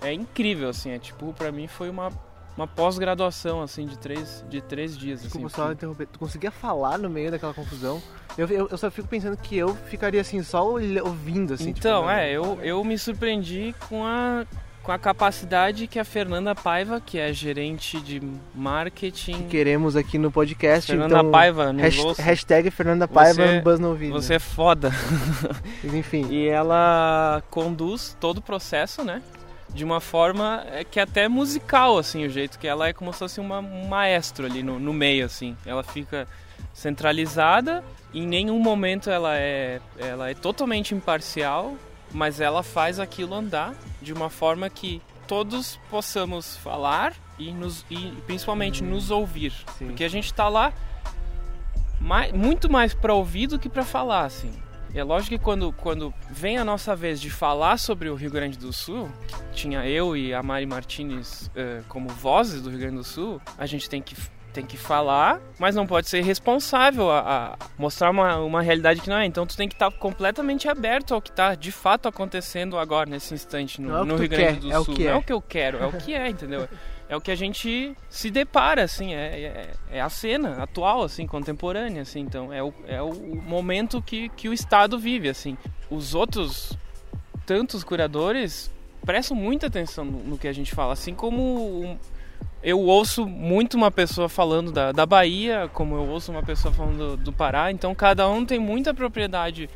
é 0.00 0.12
incrível, 0.12 0.68
assim. 0.68 0.90
É 0.90 0.98
tipo, 0.98 1.32
pra 1.32 1.50
mim 1.50 1.66
foi 1.66 1.90
uma 1.90 2.12
uma 2.56 2.66
pós-graduação, 2.66 3.60
assim, 3.62 3.86
de 3.86 3.98
três, 3.98 4.44
de 4.48 4.60
três 4.60 4.96
dias. 4.96 5.22
Desculpa 5.22 5.48
assim, 5.48 5.56
só 5.56 5.62
porque... 5.62 5.74
interromper. 5.74 6.06
Tu 6.06 6.18
conseguia 6.18 6.50
falar 6.50 6.98
no 6.98 7.10
meio 7.10 7.30
daquela 7.30 7.52
confusão? 7.52 8.00
Eu, 8.36 8.48
eu, 8.48 8.68
eu, 8.70 8.76
só 8.76 8.90
fico 8.90 9.06
pensando 9.06 9.36
que 9.36 9.56
eu 9.56 9.74
ficaria, 9.88 10.20
assim, 10.20 10.42
só 10.42 10.66
ouvindo, 10.66 11.54
assim. 11.54 11.72
Tipo, 11.72 11.78
então, 11.78 12.00
tipo, 12.02 12.10
é, 12.10 12.32
eu, 12.32 12.58
eu 12.62 12.84
me 12.84 12.98
surpreendi 12.98 13.74
com 13.88 14.04
a, 14.04 14.44
com 14.82 14.90
a 14.90 14.98
capacidade 14.98 15.86
que 15.86 16.00
a 16.00 16.04
Fernanda 16.04 16.52
Paiva, 16.54 17.00
que 17.00 17.16
é 17.18 17.32
gerente 17.32 18.00
de 18.00 18.20
marketing... 18.52 19.44
Que 19.44 19.50
queremos 19.50 19.94
aqui 19.94 20.18
no 20.18 20.32
podcast, 20.32 20.90
Fernanda 20.90 21.18
então, 21.18 21.30
Paiva, 21.30 21.72
no 21.72 21.80
hashtag, 21.80 22.22
hashtag 22.22 22.70
Fernanda 22.72 23.06
Paiva 23.06 23.46
você, 23.46 23.56
no 23.56 23.62
Buzz 23.62 23.78
no 23.78 23.94
Vídeo. 23.94 24.14
Você 24.14 24.34
é 24.34 24.38
foda. 24.40 24.90
Enfim. 25.84 26.26
E 26.28 26.48
ela 26.48 27.40
conduz 27.50 28.16
todo 28.18 28.38
o 28.38 28.42
processo, 28.42 29.04
né? 29.04 29.22
de 29.74 29.84
uma 29.84 30.00
forma 30.00 30.64
é, 30.70 30.84
que 30.84 31.00
é 31.00 31.02
até 31.02 31.28
musical, 31.28 31.98
assim, 31.98 32.24
o 32.24 32.30
jeito 32.30 32.60
que 32.60 32.66
ela 32.66 32.86
é 32.86 32.92
como 32.92 33.12
se 33.12 33.18
fosse 33.18 33.40
uma, 33.40 33.58
um 33.58 33.88
maestro 33.88 34.46
ali 34.46 34.62
no, 34.62 34.78
no 34.78 34.92
meio, 34.92 35.26
assim. 35.26 35.56
Ela 35.66 35.82
fica 35.82 36.28
centralizada, 36.72 37.82
em 38.14 38.26
nenhum 38.26 38.58
momento 38.58 39.10
ela 39.10 39.36
é, 39.36 39.80
ela 39.98 40.30
é 40.30 40.34
totalmente 40.34 40.94
imparcial, 40.94 41.74
mas 42.12 42.40
ela 42.40 42.62
faz 42.62 43.00
aquilo 43.00 43.34
andar 43.34 43.74
de 44.00 44.12
uma 44.12 44.30
forma 44.30 44.70
que 44.70 45.02
todos 45.26 45.80
possamos 45.90 46.56
falar 46.58 47.14
e, 47.38 47.50
nos, 47.50 47.84
e 47.90 48.12
principalmente 48.26 48.82
nos 48.82 49.10
ouvir. 49.10 49.52
Sim. 49.78 49.86
Porque 49.86 50.04
a 50.04 50.08
gente 50.08 50.26
está 50.26 50.48
lá 50.48 50.72
mais, 52.00 52.32
muito 52.32 52.70
mais 52.70 52.94
para 52.94 53.12
ouvir 53.14 53.48
do 53.48 53.58
que 53.58 53.68
para 53.68 53.84
falar, 53.84 54.24
assim. 54.24 54.52
É 54.94 55.02
lógico 55.02 55.36
que 55.36 55.42
quando, 55.42 55.72
quando 55.72 56.14
vem 56.30 56.56
a 56.56 56.64
nossa 56.64 56.94
vez 56.94 57.20
de 57.20 57.28
falar 57.28 57.78
sobre 57.78 58.08
o 58.08 58.14
Rio 58.14 58.30
Grande 58.30 58.56
do 58.56 58.72
Sul, 58.72 59.10
que 59.26 59.62
tinha 59.62 59.84
eu 59.88 60.16
e 60.16 60.32
a 60.32 60.40
Mari 60.40 60.66
Martinez 60.66 61.48
uh, 61.48 61.84
como 61.88 62.08
vozes 62.08 62.62
do 62.62 62.70
Rio 62.70 62.78
Grande 62.78 62.96
do 62.98 63.04
Sul, 63.04 63.42
a 63.58 63.66
gente 63.66 63.90
tem 63.90 64.00
que 64.00 64.14
tem 64.54 64.64
que 64.64 64.76
falar, 64.76 65.40
mas 65.58 65.74
não 65.74 65.86
pode 65.86 66.08
ser 66.08 66.22
responsável 66.22 67.10
a, 67.10 67.18
a, 67.20 67.56
mostrar 67.76 68.10
uma, 68.10 68.36
uma 68.36 68.62
realidade 68.62 69.00
que 69.00 69.10
não 69.10 69.16
é. 69.16 69.26
Então 69.26 69.44
tu 69.44 69.56
tem 69.56 69.68
que 69.68 69.74
estar 69.74 69.90
completamente 69.90 70.68
aberto 70.68 71.12
ao 71.12 71.20
que 71.20 71.30
está 71.30 71.54
de 71.54 71.72
fato 71.72 72.08
acontecendo 72.08 72.78
agora, 72.78 73.10
nesse 73.10 73.34
instante, 73.34 73.80
no, 73.80 74.02
é 74.02 74.04
no 74.04 74.16
Rio 74.16 74.28
Grande 74.28 74.44
quer, 74.44 74.60
do 74.60 74.72
é 74.72 74.74
Sul. 74.76 74.94
O 74.94 74.96
que 74.96 75.02
é. 75.02 75.06
Não 75.08 75.14
é 75.14 75.18
o 75.18 75.22
que 75.22 75.32
eu 75.32 75.42
quero, 75.42 75.78
é 75.78 75.86
o 75.86 75.92
que 75.92 76.14
é, 76.14 76.28
entendeu? 76.28 76.68
é 77.08 77.16
o 77.16 77.20
que 77.20 77.30
a 77.30 77.34
gente 77.34 77.94
se 78.08 78.30
depara, 78.30 78.82
assim, 78.82 79.14
é, 79.14 79.40
é, 79.40 79.70
é, 79.98 80.00
a 80.00 80.08
cena 80.08 80.62
atual, 80.62 81.02
assim, 81.02 81.26
contemporânea, 81.26 82.02
assim, 82.02 82.20
então 82.20 82.52
é 82.52 82.62
o, 82.62 82.72
é 82.86 83.02
o 83.02 83.12
momento 83.14 84.00
que, 84.00 84.30
que 84.30 84.48
o 84.48 84.54
Estado 84.54 84.98
vive, 84.98 85.28
assim. 85.28 85.56
Os 85.90 86.14
outros, 86.14 86.76
tantos 87.44 87.84
curadores, 87.84 88.70
prestam 89.04 89.36
muita 89.36 89.66
atenção 89.66 90.04
no, 90.04 90.18
no 90.20 90.38
que 90.38 90.48
a 90.48 90.52
gente 90.52 90.74
fala, 90.74 90.94
assim 90.94 91.14
como 91.14 91.98
eu 92.64 92.80
ouço 92.80 93.26
muito 93.26 93.76
uma 93.76 93.90
pessoa 93.90 94.28
falando 94.28 94.72
da, 94.72 94.90
da 94.90 95.04
Bahia, 95.04 95.68
como 95.74 95.94
eu 95.96 96.08
ouço 96.08 96.32
uma 96.32 96.42
pessoa 96.42 96.72
falando 96.72 96.96
do, 96.96 97.16
do 97.24 97.32
Pará, 97.32 97.70
então 97.70 97.94
cada 97.94 98.26
um 98.28 98.44
tem 98.46 98.58
muita 98.58 98.94
propriedade 98.94 99.68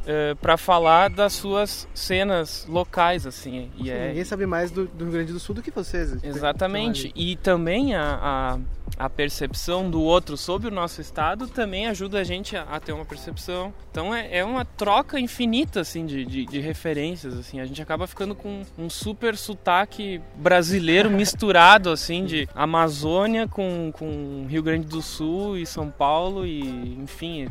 uh, 0.00 0.36
para 0.36 0.56
falar 0.56 1.10
das 1.10 1.32
suas 1.32 1.88
cenas 1.94 2.66
locais, 2.68 3.26
assim. 3.26 3.70
E 3.76 3.90
é... 3.90 4.08
Ninguém 4.08 4.24
sabe 4.24 4.46
mais 4.46 4.70
do, 4.70 4.86
do, 4.86 5.04
Rio 5.04 5.12
Grande 5.12 5.32
do 5.32 5.40
Sul 5.40 5.54
do 5.54 5.62
que 5.62 5.70
vocês. 5.70 6.22
Exatamente. 6.22 7.12
E 7.14 7.36
também 7.36 7.94
a, 7.94 8.58
a, 8.98 9.04
a, 9.04 9.10
percepção 9.10 9.90
do 9.90 10.00
outro 10.02 10.36
sobre 10.36 10.68
o 10.68 10.70
nosso 10.70 11.00
estado 11.00 11.46
também 11.48 11.86
ajuda 11.86 12.20
a 12.20 12.24
gente 12.24 12.56
a, 12.56 12.62
a 12.62 12.80
ter 12.80 12.92
uma 12.92 13.04
percepção. 13.04 13.72
Então 13.90 14.14
é, 14.14 14.38
é 14.38 14.44
uma 14.44 14.64
troca 14.64 15.18
infinita, 15.18 15.80
assim, 15.80 16.06
de, 16.06 16.24
de, 16.24 16.46
de, 16.46 16.60
referências, 16.60 17.36
assim. 17.38 17.60
A 17.60 17.66
gente 17.66 17.82
acaba 17.82 18.06
ficando 18.06 18.34
com 18.34 18.62
um 18.78 18.88
super 18.88 19.36
sotaque 19.36 20.20
brasileiro 20.36 21.10
misturado, 21.10 21.90
assim, 21.90 22.24
de 22.24 22.48
Amazônia 22.54 23.48
com, 23.48 23.90
com 23.92 24.46
Rio 24.48 24.62
Grande 24.62 24.86
do 24.86 25.02
Sul 25.02 25.56
e 25.56 25.66
São 25.66 25.90
Paulo 25.90 26.46
e, 26.46 26.60
enfim, 27.00 27.48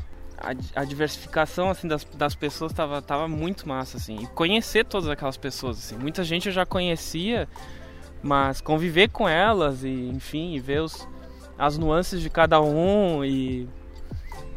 a, 0.76 0.84
diversificação 0.84 1.70
assim 1.70 1.88
das, 1.88 2.04
das 2.04 2.36
pessoas 2.36 2.72
tava, 2.74 3.02
tava 3.02 3.28
muito 3.28 3.68
massa 3.68 3.98
assim. 3.98 4.18
E 4.22 4.28
conhecer 4.28 4.86
todas 4.86 5.10
aquelas 5.10 5.38
pessoas 5.38 5.78
assim. 5.78 5.98
Muita 5.98 6.24
gente 6.24 6.48
eu 6.48 6.54
já 6.54 6.66
conhecia 6.66 7.48
mas 8.22 8.62
conviver 8.62 9.10
com 9.10 9.28
elas 9.28 9.84
e 9.84 9.90
enfim 9.90 10.54
e 10.54 10.60
ver 10.60 10.82
os, 10.82 11.08
as 11.58 11.78
nuances 11.78 12.22
de 12.22 12.30
cada 12.30 12.62
um 12.62 13.24
e 13.24 13.68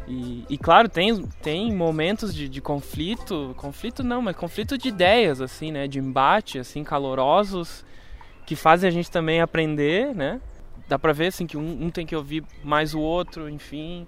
e, 0.05 0.43
e 0.49 0.57
claro 0.57 0.89
tem 0.89 1.25
tem 1.41 1.73
momentos 1.73 2.35
de, 2.35 2.49
de 2.49 2.59
conflito 2.59 3.53
conflito 3.55 4.03
não 4.03 4.21
mas 4.21 4.35
conflito 4.35 4.77
de 4.77 4.89
ideias 4.89 5.39
assim 5.39 5.71
né? 5.71 5.87
De 5.87 5.97
embate 5.97 6.59
assim 6.59 6.83
calorosos 6.83 7.85
que 8.45 8.55
fazem 8.55 8.89
a 8.89 8.91
gente 8.91 9.09
também 9.09 9.39
aprender 9.39 10.13
né? 10.13 10.41
Dá 10.89 10.99
para 10.99 11.13
ver 11.13 11.27
assim 11.27 11.47
que 11.47 11.55
um, 11.55 11.85
um 11.85 11.89
tem 11.89 12.05
que 12.05 12.15
ouvir 12.15 12.43
mais 12.61 12.93
o 12.93 12.99
outro 12.99 13.49
enfim 13.49 14.05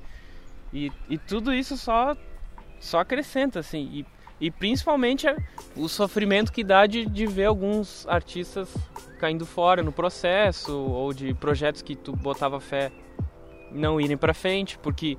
e, 0.73 0.91
e 1.09 1.17
tudo 1.17 1.53
isso 1.53 1.77
só, 1.77 2.15
só 2.79 2.99
acrescenta, 2.99 3.59
assim. 3.59 3.89
E, 3.91 4.05
e 4.39 4.51
principalmente 4.51 5.27
o 5.75 5.87
sofrimento 5.87 6.51
que 6.51 6.63
dá 6.63 6.85
de, 6.85 7.05
de 7.05 7.25
ver 7.25 7.45
alguns 7.45 8.05
artistas 8.07 8.73
caindo 9.19 9.45
fora 9.45 9.81
no 9.81 9.91
processo, 9.91 10.77
ou 10.77 11.13
de 11.13 11.33
projetos 11.33 11.81
que 11.81 11.95
tu 11.95 12.15
botava 12.15 12.59
fé 12.59 12.91
não 13.71 13.99
irem 13.99 14.17
para 14.17 14.33
frente, 14.33 14.77
porque 14.77 15.17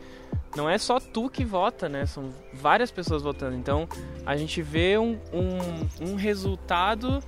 não 0.57 0.69
é 0.69 0.79
só 0.79 0.99
tu 0.99 1.29
que 1.29 1.45
vota, 1.45 1.89
né? 1.89 2.07
São 2.07 2.33
várias 2.53 2.91
pessoas 2.91 3.23
votando. 3.23 3.57
Então 3.57 3.89
a 4.25 4.37
gente 4.37 4.63
vê 4.63 4.99
um, 4.99 5.19
um, 5.33 6.13
um 6.13 6.15
resultado 6.15 7.23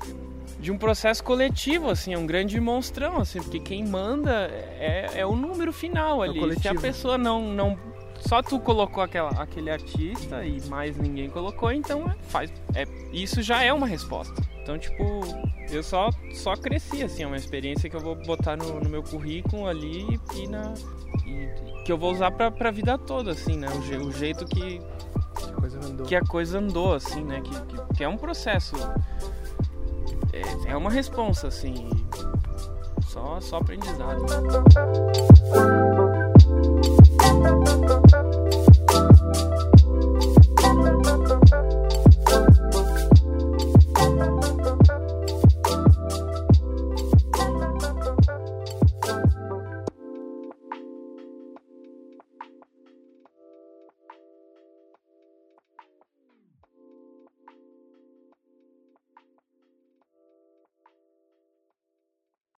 de 0.59 0.73
um 0.73 0.79
processo 0.79 1.23
coletivo, 1.23 1.89
assim, 1.89 2.15
é 2.15 2.19
um 2.19 2.27
grande 2.27 2.59
monstrão, 2.61 3.19
assim, 3.19 3.41
porque 3.41 3.61
quem 3.61 3.85
manda 3.85 4.49
é, 4.79 5.11
é 5.17 5.27
o 5.27 5.37
número 5.37 5.73
final 5.73 6.25
É 6.25 6.29
ali. 6.29 6.59
Se 6.61 6.69
a 6.69 6.75
pessoa 6.75 7.17
não, 7.17 7.43
não. 7.53 7.79
Só 8.21 8.43
tu 8.43 8.59
colocou 8.59 9.01
aquela, 9.03 9.31
aquele 9.41 9.71
artista 9.71 10.45
e 10.45 10.61
mais 10.67 10.97
ninguém 10.97 11.31
colocou, 11.31 11.71
então 11.71 12.11
é, 12.11 12.17
faz. 12.29 12.53
É, 12.75 12.85
isso 13.13 13.41
já 13.43 13.63
é 13.63 13.73
uma 13.73 13.87
resposta. 13.87 14.35
Então, 14.61 14.77
tipo, 14.77 15.21
eu 15.71 15.83
só, 15.83 16.11
só 16.35 16.57
cresci, 16.57 17.05
assim, 17.05 17.23
é 17.23 17.27
uma 17.27 17.37
experiência 17.37 17.89
que 17.89 17.95
eu 17.95 18.01
vou 18.01 18.17
botar 18.17 18.57
no, 18.57 18.81
no 18.81 18.91
meu 18.91 19.03
currículo 19.03 19.67
ali 19.69 20.19
e, 20.35 20.49
na. 20.49 20.75
e- 21.25 21.69
que 21.85 21.93
eu 21.93 21.97
vou 21.97 22.13
usar 22.13 22.33
pra, 22.33 22.51
pra 22.51 22.71
vida 22.73 22.99
toda, 22.99 23.31
assim, 23.31 23.57
né? 23.57 23.69
O, 23.71 24.07
o 24.09 24.13
jeito 24.13 24.45
que, 24.45 24.79
Que 25.39 25.53
coisa 25.53 25.79
andou. 25.79 26.07
que 26.07 26.15
a 26.17 26.21
coisa 26.23 26.59
andou, 26.59 26.93
assim, 26.95 27.23
né? 27.23 27.41
Que, 27.41 27.51
que, 27.63 27.95
que 27.99 28.05
é 28.05 28.09
um 28.09 28.17
processo 28.19 28.75
é, 30.33 30.71
é 30.73 30.77
uma 30.77 30.91
responsa, 30.91 31.49
assim. 31.49 31.89
Só, 33.07 33.41
só 33.41 33.57
aprendizado. 33.57 34.27